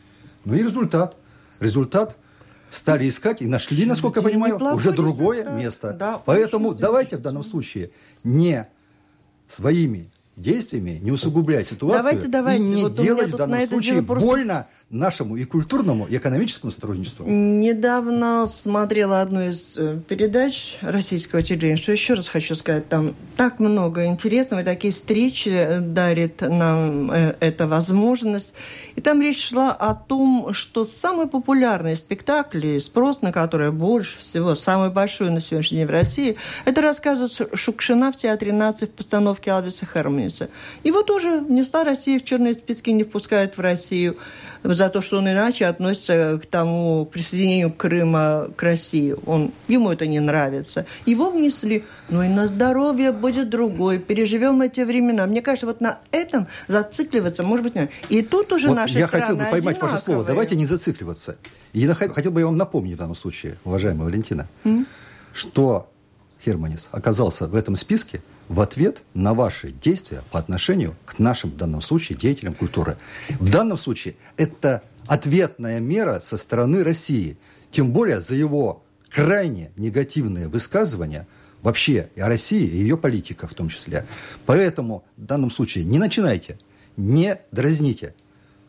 Ну 0.44 0.54
и 0.54 0.62
результат. 0.62 1.16
Результат 1.60 2.16
стали 2.70 3.08
искать 3.08 3.40
и 3.40 3.46
нашли, 3.46 3.86
насколько 3.86 4.20
я 4.20 4.24
понимаю, 4.24 4.58
уже 4.74 4.92
другое 4.92 5.38
результат. 5.38 5.58
место. 5.58 5.92
Да, 5.92 6.22
Поэтому 6.24 6.74
давайте 6.74 7.16
в 7.16 7.22
данном 7.22 7.44
случае 7.44 7.90
не 8.22 8.68
своими 9.48 10.10
действиями 10.36 11.00
не 11.02 11.10
усугублять 11.10 11.66
ситуацию 11.66 12.02
давайте, 12.02 12.28
давайте. 12.28 12.62
и 12.62 12.66
не 12.66 12.82
вот 12.82 12.94
делать 12.94 13.32
в 13.32 13.36
данном 13.36 13.66
случае 13.66 14.02
просто... 14.02 14.26
больно 14.26 14.66
нашему 14.90 15.36
и 15.36 15.44
культурному, 15.44 16.06
и 16.06 16.16
экономическому 16.16 16.70
сотрудничеству. 16.70 17.26
Недавно 17.26 18.46
смотрела 18.46 19.20
одну 19.20 19.48
из 19.48 19.76
э, 19.76 19.98
передач 20.08 20.78
российского 20.80 21.42
телевидения, 21.42 21.76
что 21.76 21.90
еще 21.90 22.14
раз 22.14 22.28
хочу 22.28 22.54
сказать, 22.54 22.88
там 22.88 23.16
так 23.36 23.58
много 23.58 24.06
интересного, 24.06 24.60
и 24.60 24.64
такие 24.64 24.92
встречи 24.92 25.48
э, 25.48 25.80
дарит 25.80 26.40
нам 26.40 27.10
э, 27.10 27.34
эта 27.40 27.66
возможность. 27.66 28.54
И 28.94 29.00
там 29.00 29.20
речь 29.20 29.48
шла 29.48 29.72
о 29.72 29.94
том, 29.94 30.50
что 30.52 30.84
самые 30.84 31.26
популярные 31.26 31.96
спектакли, 31.96 32.78
спрос 32.78 33.22
на 33.22 33.32
которые 33.32 33.72
больше 33.72 34.20
всего, 34.20 34.54
самый 34.54 34.90
большой 34.90 35.30
на 35.30 35.40
сегодняшний 35.40 35.78
день 35.78 35.86
в 35.88 35.90
России, 35.90 36.36
это 36.64 36.80
рассказывает 36.80 37.58
Шукшина 37.58 38.12
в 38.12 38.16
Театре 38.16 38.52
нации 38.52 38.86
в 38.86 38.90
постановке 38.90 39.50
Алвиса 39.50 39.84
Хермниса. 40.26 40.48
Его 40.84 41.02
тоже 41.02 41.40
внесла 41.40 41.84
Россия 41.84 42.18
в 42.18 42.24
черные 42.24 42.54
списки, 42.54 42.90
не 42.90 43.04
впускают 43.04 43.56
в 43.56 43.60
Россию 43.60 44.16
за 44.62 44.88
то, 44.88 45.00
что 45.00 45.18
он 45.18 45.28
иначе 45.28 45.66
относится 45.66 46.40
к 46.42 46.46
тому 46.46 47.06
присоединению 47.06 47.72
Крыма 47.72 48.48
к 48.56 48.62
России. 48.62 49.14
Он, 49.26 49.52
ему 49.68 49.90
это 49.92 50.06
не 50.06 50.20
нравится. 50.20 50.86
Его 51.04 51.30
внесли, 51.30 51.84
ну 52.08 52.22
и 52.22 52.28
на 52.28 52.46
здоровье 52.48 53.12
будет 53.12 53.48
другой. 53.48 53.98
Переживем 53.98 54.62
эти 54.62 54.80
времена. 54.80 55.26
Мне 55.26 55.42
кажется, 55.42 55.66
вот 55.66 55.80
на 55.80 55.98
этом 56.10 56.48
зацикливаться, 56.68 57.42
может 57.42 57.64
быть, 57.64 57.74
нет. 57.74 57.90
И 58.08 58.22
тут 58.22 58.52
уже 58.52 58.68
вот 58.68 58.76
наши 58.76 58.98
Я 58.98 59.08
хотел 59.08 59.36
бы 59.36 59.44
поймать 59.44 59.76
одинаковые. 59.76 59.92
ваше 59.92 60.04
слово. 60.04 60.24
Давайте 60.24 60.56
не 60.56 60.66
зацикливаться. 60.66 61.36
Я 61.72 61.94
хотел 61.94 62.32
бы 62.32 62.40
я 62.40 62.46
вам 62.46 62.56
напомнить 62.56 62.94
в 62.94 62.98
данном 62.98 63.16
случае, 63.16 63.58
уважаемая 63.64 64.06
Валентина, 64.06 64.48
mm? 64.64 64.86
что 65.34 65.90
Херманис 66.42 66.88
оказался 66.90 67.46
в 67.46 67.54
этом 67.54 67.76
списке– 67.76 68.22
в 68.48 68.60
ответ 68.60 69.02
на 69.14 69.34
ваши 69.34 69.72
действия 69.72 70.22
по 70.30 70.38
отношению 70.38 70.94
к 71.04 71.18
нашим, 71.18 71.50
в 71.50 71.56
данном 71.56 71.82
случае, 71.82 72.18
деятелям 72.18 72.54
культуры. 72.54 72.96
В 73.40 73.50
данном 73.50 73.76
случае 73.76 74.16
это 74.36 74.82
ответная 75.06 75.80
мера 75.80 76.20
со 76.20 76.36
стороны 76.36 76.84
России. 76.84 77.36
Тем 77.70 77.92
более 77.92 78.20
за 78.20 78.34
его 78.34 78.82
крайне 79.10 79.70
негативные 79.76 80.48
высказывания 80.48 81.26
вообще 81.62 82.10
о 82.16 82.28
России, 82.28 82.66
и 82.66 82.76
ее 82.76 82.96
политика 82.96 83.48
в 83.48 83.54
том 83.54 83.68
числе. 83.68 84.06
Поэтому 84.44 85.04
в 85.16 85.24
данном 85.24 85.50
случае 85.50 85.84
не 85.84 85.98
начинайте, 85.98 86.58
не 86.96 87.38
дразните 87.50 88.14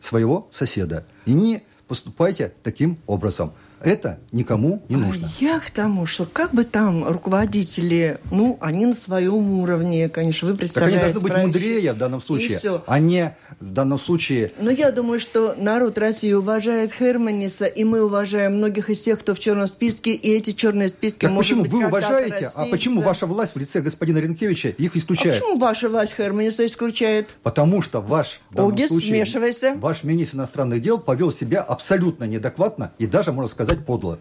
своего 0.00 0.48
соседа 0.50 1.06
и 1.26 1.32
не 1.32 1.62
поступайте 1.86 2.52
таким 2.62 2.98
образом. 3.06 3.52
Это 3.82 4.18
никому 4.32 4.82
не 4.88 4.96
нужно. 4.96 5.28
А 5.28 5.44
я 5.44 5.60
к 5.60 5.70
тому, 5.70 6.06
что 6.06 6.24
как 6.24 6.52
бы 6.52 6.64
там 6.64 7.06
руководители, 7.06 8.18
ну, 8.30 8.58
они 8.60 8.86
на 8.86 8.92
своем 8.92 9.60
уровне, 9.60 10.08
конечно, 10.08 10.48
вы 10.48 10.56
представляете. 10.56 10.98
Так 10.98 11.04
они 11.04 11.12
должны 11.14 11.28
быть 11.28 11.46
мудрее 11.46 11.92
в 11.92 11.96
данном 11.96 12.20
случае, 12.20 12.60
а 12.86 12.98
не 12.98 13.36
в 13.60 13.72
данном 13.72 13.98
случае... 13.98 14.52
Но 14.58 14.70
я 14.70 14.90
думаю, 14.90 15.20
что 15.20 15.54
народ 15.58 15.98
России 15.98 16.32
уважает 16.32 16.92
Херманиса, 16.92 17.66
и 17.66 17.84
мы 17.84 18.02
уважаем 18.02 18.56
многих 18.56 18.90
из 18.90 19.00
тех, 19.00 19.20
кто 19.20 19.34
в 19.34 19.38
черном 19.38 19.66
списке, 19.68 20.14
и 20.14 20.30
эти 20.30 20.52
черные 20.52 20.88
списки, 20.88 21.26
так 21.26 21.36
почему 21.36 21.62
быть, 21.62 21.72
вы 21.72 21.86
уважаете, 21.86 22.50
а 22.54 22.66
почему 22.66 23.02
ваша 23.02 23.26
власть 23.26 23.54
в 23.54 23.58
лице 23.58 23.80
господина 23.80 24.18
Ренкевича 24.18 24.70
их 24.70 24.96
исключает? 24.96 25.36
А 25.36 25.40
почему 25.40 25.58
ваша 25.58 25.88
власть 25.88 26.14
Херманиса 26.16 26.66
исключает? 26.66 27.28
Потому 27.42 27.82
что 27.82 28.00
ваш, 28.00 28.40
в 28.50 28.54
данном 28.54 28.72
Огис, 28.72 28.88
случае, 28.88 29.24
смешивайся. 29.24 29.74
ваш 29.76 30.04
министр 30.04 30.36
иностранных 30.36 30.80
дел 30.80 30.98
повел 30.98 31.32
себя 31.32 31.62
абсолютно 31.62 32.24
неадекватно 32.24 32.92
и 32.98 33.06
даже, 33.06 33.32
можно 33.32 33.48
сказать, 33.48 33.67
сказать, 33.68 33.84
подло. 33.84 34.18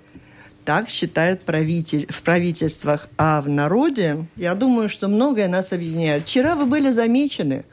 Так 0.66 0.90
считают 0.90 1.44
правитель, 1.44 2.06
в 2.10 2.22
правительствах. 2.22 3.08
А 3.18 3.42
в 3.42 3.48
народе, 3.48 4.26
я 4.36 4.54
думаю, 4.54 4.90
что 4.90 5.08
многое 5.08 5.48
нас 5.48 5.72
объединяет. 5.72 6.24
Вчера 6.24 6.56
вы 6.56 6.66
были 6.66 6.92
замечены 6.92 7.64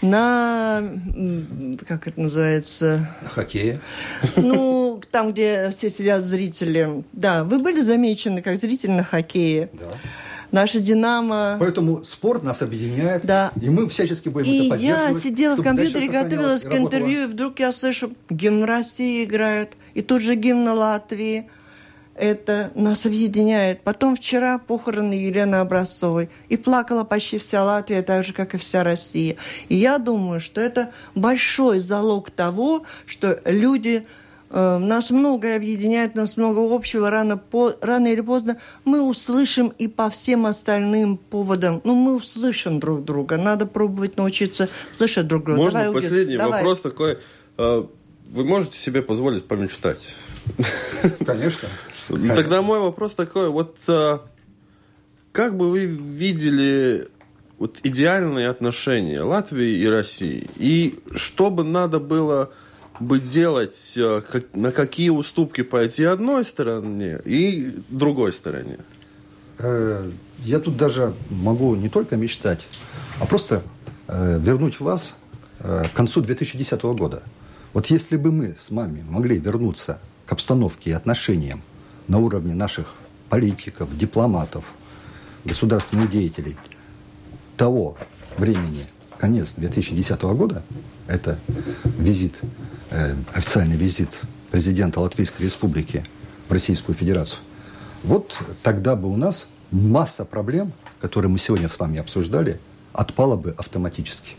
на, 0.00 0.82
как 1.86 2.08
это 2.08 2.18
называется? 2.18 3.14
На 3.22 3.28
хоккее. 3.28 3.80
Ну, 4.36 5.02
там, 5.10 5.32
где 5.32 5.68
все 5.76 5.90
сидят 5.90 6.24
зрители. 6.24 7.04
Да, 7.12 7.44
вы 7.44 7.58
были 7.58 7.80
замечены 7.82 8.40
как 8.40 8.58
зритель 8.58 8.92
на 8.92 9.04
хоккее. 9.04 9.68
Да. 9.74 9.86
Наша 10.52 10.80
«Динамо». 10.80 11.56
Поэтому 11.60 12.02
спорт 12.02 12.42
нас 12.42 12.60
объединяет, 12.60 13.24
да. 13.24 13.52
и 13.60 13.68
мы 13.70 13.88
всячески 13.88 14.28
будем 14.28 14.50
и 14.50 14.66
это 14.66 14.70
поддерживать. 14.70 15.14
я 15.14 15.20
сидела 15.20 15.56
в 15.56 15.62
компьютере, 15.62 16.08
готовилась 16.08 16.62
к 16.62 16.72
интервью, 16.72 17.24
и 17.24 17.26
вдруг 17.26 17.60
я 17.60 17.72
слышу, 17.72 18.12
гимн 18.30 18.64
России 18.64 19.22
играют, 19.24 19.70
и 20.00 20.02
тут 20.02 20.22
же 20.22 20.34
гимн 20.34 20.68
Латвии. 20.68 21.48
Это 22.14 22.70
нас 22.74 23.06
объединяет. 23.06 23.82
Потом 23.82 24.14
вчера 24.14 24.58
похороны 24.58 25.14
Елены 25.14 25.56
Образцовой. 25.56 26.28
И 26.48 26.56
плакала 26.58 27.04
почти 27.04 27.38
вся 27.38 27.64
Латвия, 27.64 28.02
так 28.02 28.24
же, 28.24 28.34
как 28.34 28.54
и 28.54 28.58
вся 28.58 28.84
Россия. 28.84 29.36
И 29.68 29.76
я 29.76 29.96
думаю, 29.98 30.40
что 30.40 30.60
это 30.60 30.92
большой 31.14 31.80
залог 31.80 32.30
того, 32.30 32.84
что 33.06 33.40
люди 33.46 34.04
Э, 34.50 34.78
нас 34.78 35.10
многое 35.10 35.56
объединяет, 35.56 36.16
нас 36.16 36.36
много 36.36 36.74
общего. 36.74 37.08
Рано, 37.08 37.38
по, 37.38 37.74
рано 37.80 38.08
или 38.08 38.20
поздно 38.20 38.58
мы 38.84 39.02
услышим 39.02 39.72
и 39.78 39.86
по 39.86 40.10
всем 40.10 40.46
остальным 40.46 41.16
поводам. 41.16 41.80
Ну, 41.84 41.94
мы 41.94 42.16
услышим 42.16 42.80
друг 42.80 43.04
друга. 43.04 43.36
Надо 43.36 43.66
пробовать 43.66 44.16
научиться 44.16 44.68
слышать 44.90 45.28
друг 45.28 45.44
друга. 45.44 45.62
Можно 45.62 45.84
давай, 45.84 46.02
последний 46.02 46.36
Угис, 46.36 46.50
вопрос 46.50 46.80
давай. 46.80 47.18
такой. 47.56 47.90
Э, 48.30 48.34
вы 48.34 48.44
можете 48.44 48.78
себе 48.78 49.02
позволить 49.02 49.46
помечтать? 49.46 50.08
Конечно. 51.26 51.68
Тогда 52.08 52.62
мой 52.62 52.80
вопрос 52.80 53.14
такой. 53.14 53.48
Вот 53.50 53.76
э, 53.88 54.18
как 55.32 55.56
бы 55.56 55.70
вы 55.70 55.86
видели 55.86 57.08
вот 57.58 57.78
идеальные 57.82 58.48
отношения 58.48 59.22
Латвии 59.22 59.78
и 59.78 59.86
России? 59.86 60.48
И 60.56 60.98
что 61.14 61.50
бы 61.50 61.62
надо 61.62 62.00
было 62.00 62.50
бы 63.00 63.20
делать, 63.20 63.92
э, 63.96 64.22
как, 64.28 64.54
на 64.54 64.72
какие 64.72 65.10
уступки 65.10 65.62
пойти 65.62 66.04
одной 66.04 66.44
стороне 66.44 67.20
и 67.24 67.76
другой 67.88 68.32
стороне? 68.32 68.78
Э, 69.58 70.10
я 70.40 70.58
тут 70.60 70.76
даже 70.76 71.14
могу 71.30 71.74
не 71.74 71.88
только 71.88 72.16
мечтать, 72.16 72.60
а 73.20 73.26
просто 73.26 73.62
э, 74.08 74.38
вернуть 74.40 74.80
вас 74.80 75.14
к 75.58 75.92
концу 75.92 76.22
2010 76.22 76.82
года. 76.82 77.22
Вот 77.72 77.86
если 77.86 78.16
бы 78.16 78.32
мы 78.32 78.56
с 78.60 78.70
вами 78.70 79.04
могли 79.08 79.38
вернуться 79.38 80.00
к 80.26 80.32
обстановке 80.32 80.90
и 80.90 80.92
отношениям 80.92 81.62
на 82.08 82.18
уровне 82.18 82.54
наших 82.54 82.94
политиков, 83.28 83.96
дипломатов, 83.96 84.64
государственных 85.44 86.10
деятелей 86.10 86.56
того 87.56 87.96
времени, 88.36 88.86
конец 89.18 89.54
2010 89.56 90.20
года, 90.22 90.62
это 91.06 91.38
визит 91.84 92.34
Э, 92.90 93.14
официальный 93.32 93.76
визит 93.76 94.18
президента 94.50 94.98
Латвийской 95.00 95.42
Республики 95.42 96.04
в 96.48 96.52
Российскую 96.52 96.96
Федерацию, 96.96 97.38
вот 98.02 98.36
тогда 98.64 98.96
бы 98.96 99.08
у 99.08 99.16
нас 99.16 99.46
масса 99.70 100.24
проблем, 100.24 100.72
которые 101.00 101.30
мы 101.30 101.38
сегодня 101.38 101.68
с 101.68 101.78
вами 101.78 102.00
обсуждали, 102.00 102.58
отпала 102.92 103.36
бы 103.36 103.54
автоматически. 103.56 104.30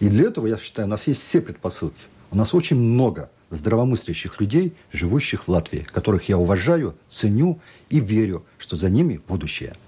И 0.00 0.08
для 0.08 0.28
этого, 0.28 0.46
я 0.46 0.56
считаю, 0.56 0.88
у 0.88 0.90
нас 0.90 1.06
есть 1.06 1.20
все 1.20 1.42
предпосылки. 1.42 2.00
У 2.30 2.36
нас 2.36 2.54
очень 2.54 2.76
много 2.76 3.30
здравомыслящих 3.50 4.40
людей, 4.40 4.74
живущих 4.92 5.44
в 5.44 5.50
Латвии, 5.50 5.86
которых 5.90 6.28
я 6.28 6.38
уважаю, 6.38 6.94
ценю 7.08 7.60
и 7.88 8.00
верю, 8.00 8.44
что 8.58 8.76
за 8.76 8.90
ними 8.90 9.20
будущее– 9.26 9.74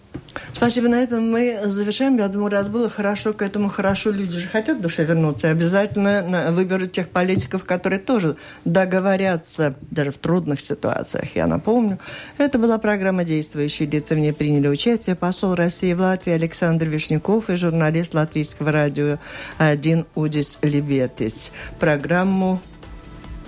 Спасибо. 0.53 0.89
На 0.89 1.03
этом 1.03 1.31
мы 1.31 1.61
завершаем. 1.65 2.19
Я 2.19 2.29
думаю, 2.29 2.51
раз 2.51 2.69
было 2.69 2.91
хорошо, 2.91 3.33
к 3.33 3.41
этому 3.41 3.69
хорошо. 3.69 4.11
Люди 4.11 4.39
же 4.39 4.47
хотят 4.47 4.79
в 4.79 4.81
душе 4.83 5.05
вернуться. 5.05 5.47
И 5.47 5.51
обязательно 5.51 6.51
выберут 6.51 6.93
тех 6.93 7.09
политиков, 7.09 7.65
которые 7.65 7.99
тоже 7.99 8.37
договорятся 8.65 9.75
даже 9.91 10.11
в 10.11 10.19
трудных 10.19 10.61
ситуациях. 10.61 11.35
Я 11.35 11.47
напомню, 11.47 11.99
это 12.37 12.59
была 12.59 12.79
программа 12.79 13.25
«Действующие 13.25 13.89
лица». 13.89 14.15
В 14.15 14.19
ней 14.19 14.33
приняли 14.33 14.69
участие 14.69 15.17
посол 15.17 15.55
России 15.55 15.95
в 15.95 16.01
Латвии 16.01 16.35
Александр 16.35 16.87
Вишняков 16.87 17.49
и 17.49 17.57
журналист 17.57 18.15
латвийского 18.15 18.71
радио 18.71 19.19
«Один 19.57 20.05
Удис 20.15 20.59
Лебетис». 20.63 21.53
Программу... 21.79 22.61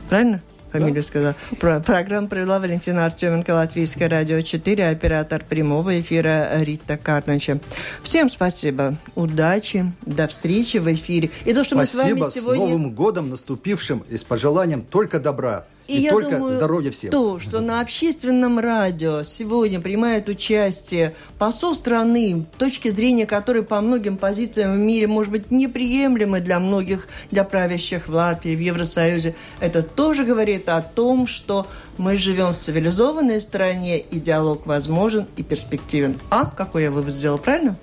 Правильно? 0.09 0.41
Фамилию 0.73 1.03
да? 1.03 1.09
сказала. 1.09 1.35
Про, 1.61 1.81
программу 1.81 2.29
провела 2.29 2.59
Валентина 2.59 3.05
Артеменко, 3.07 3.51
Латвийское 3.51 4.09
радио 4.09 4.41
4, 4.41 4.89
оператор 4.89 5.45
прямого 5.49 6.01
эфира 6.01 6.51
Рита 6.61 6.97
Карнача. 6.97 7.61
Всем 8.03 8.31
спасибо, 8.31 8.97
удачи, 9.15 9.93
до 10.07 10.27
встречи 10.29 10.79
в 10.79 10.93
эфире. 10.93 11.31
И 11.45 11.53
то, 11.53 11.65
что 11.65 11.77
спасибо, 11.77 12.03
мы 12.03 12.09
с 12.09 12.21
вами 12.21 12.31
сегодня... 12.31 12.67
с 12.67 12.69
Новым 12.69 12.91
годом 12.91 13.31
наступившим 13.31 14.05
и 14.09 14.17
с 14.17 14.25
пожеланием 14.25 14.83
только 14.83 15.21
добра. 15.21 15.67
И, 15.89 15.99
и 15.99 16.03
я 16.03 16.11
только 16.13 16.31
думаю, 16.31 16.53
здоровья 16.53 16.91
всем. 16.91 17.11
То, 17.11 17.39
что 17.39 17.61
на 17.61 17.81
общественном 17.81 18.59
радио 18.59 19.23
сегодня 19.23 19.81
принимает 19.81 20.29
участие 20.29 21.15
посол 21.39 21.75
страны, 21.75 22.47
точки 22.59 22.89
зрения 22.89 23.27
которой 23.27 23.63
по 23.63 23.81
многим 23.81 24.17
позициям 24.17 24.75
в 24.75 24.79
мире, 24.79 25.07
может 25.07 25.33
быть, 25.33 25.51
неприемлемы 25.51 26.41
для 26.41 26.61
многих, 26.61 27.09
для 27.31 27.45
правящих 27.45 28.09
в 28.09 28.15
Латвии, 28.15 28.55
в 28.55 28.61
Евросоюзе, 28.61 29.35
это 29.61 29.83
тоже 29.83 30.25
говорит 30.25 30.69
о 30.69 30.81
том, 30.83 31.27
что 31.27 31.67
мы 31.99 32.17
живем 32.17 32.53
в 32.53 32.59
цивилизованной 32.59 33.41
стране, 33.41 33.99
и 33.99 34.21
диалог 34.21 34.67
возможен 34.67 35.27
и 35.37 35.43
перспективен. 35.43 36.21
А 36.31 36.47
какой 36.47 36.85
я 36.85 36.91
вывод 36.91 37.15
сделал, 37.15 37.39
правильно? 37.39 37.77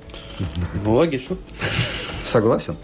Логично. 0.85 1.37
Согласен. 2.23 2.75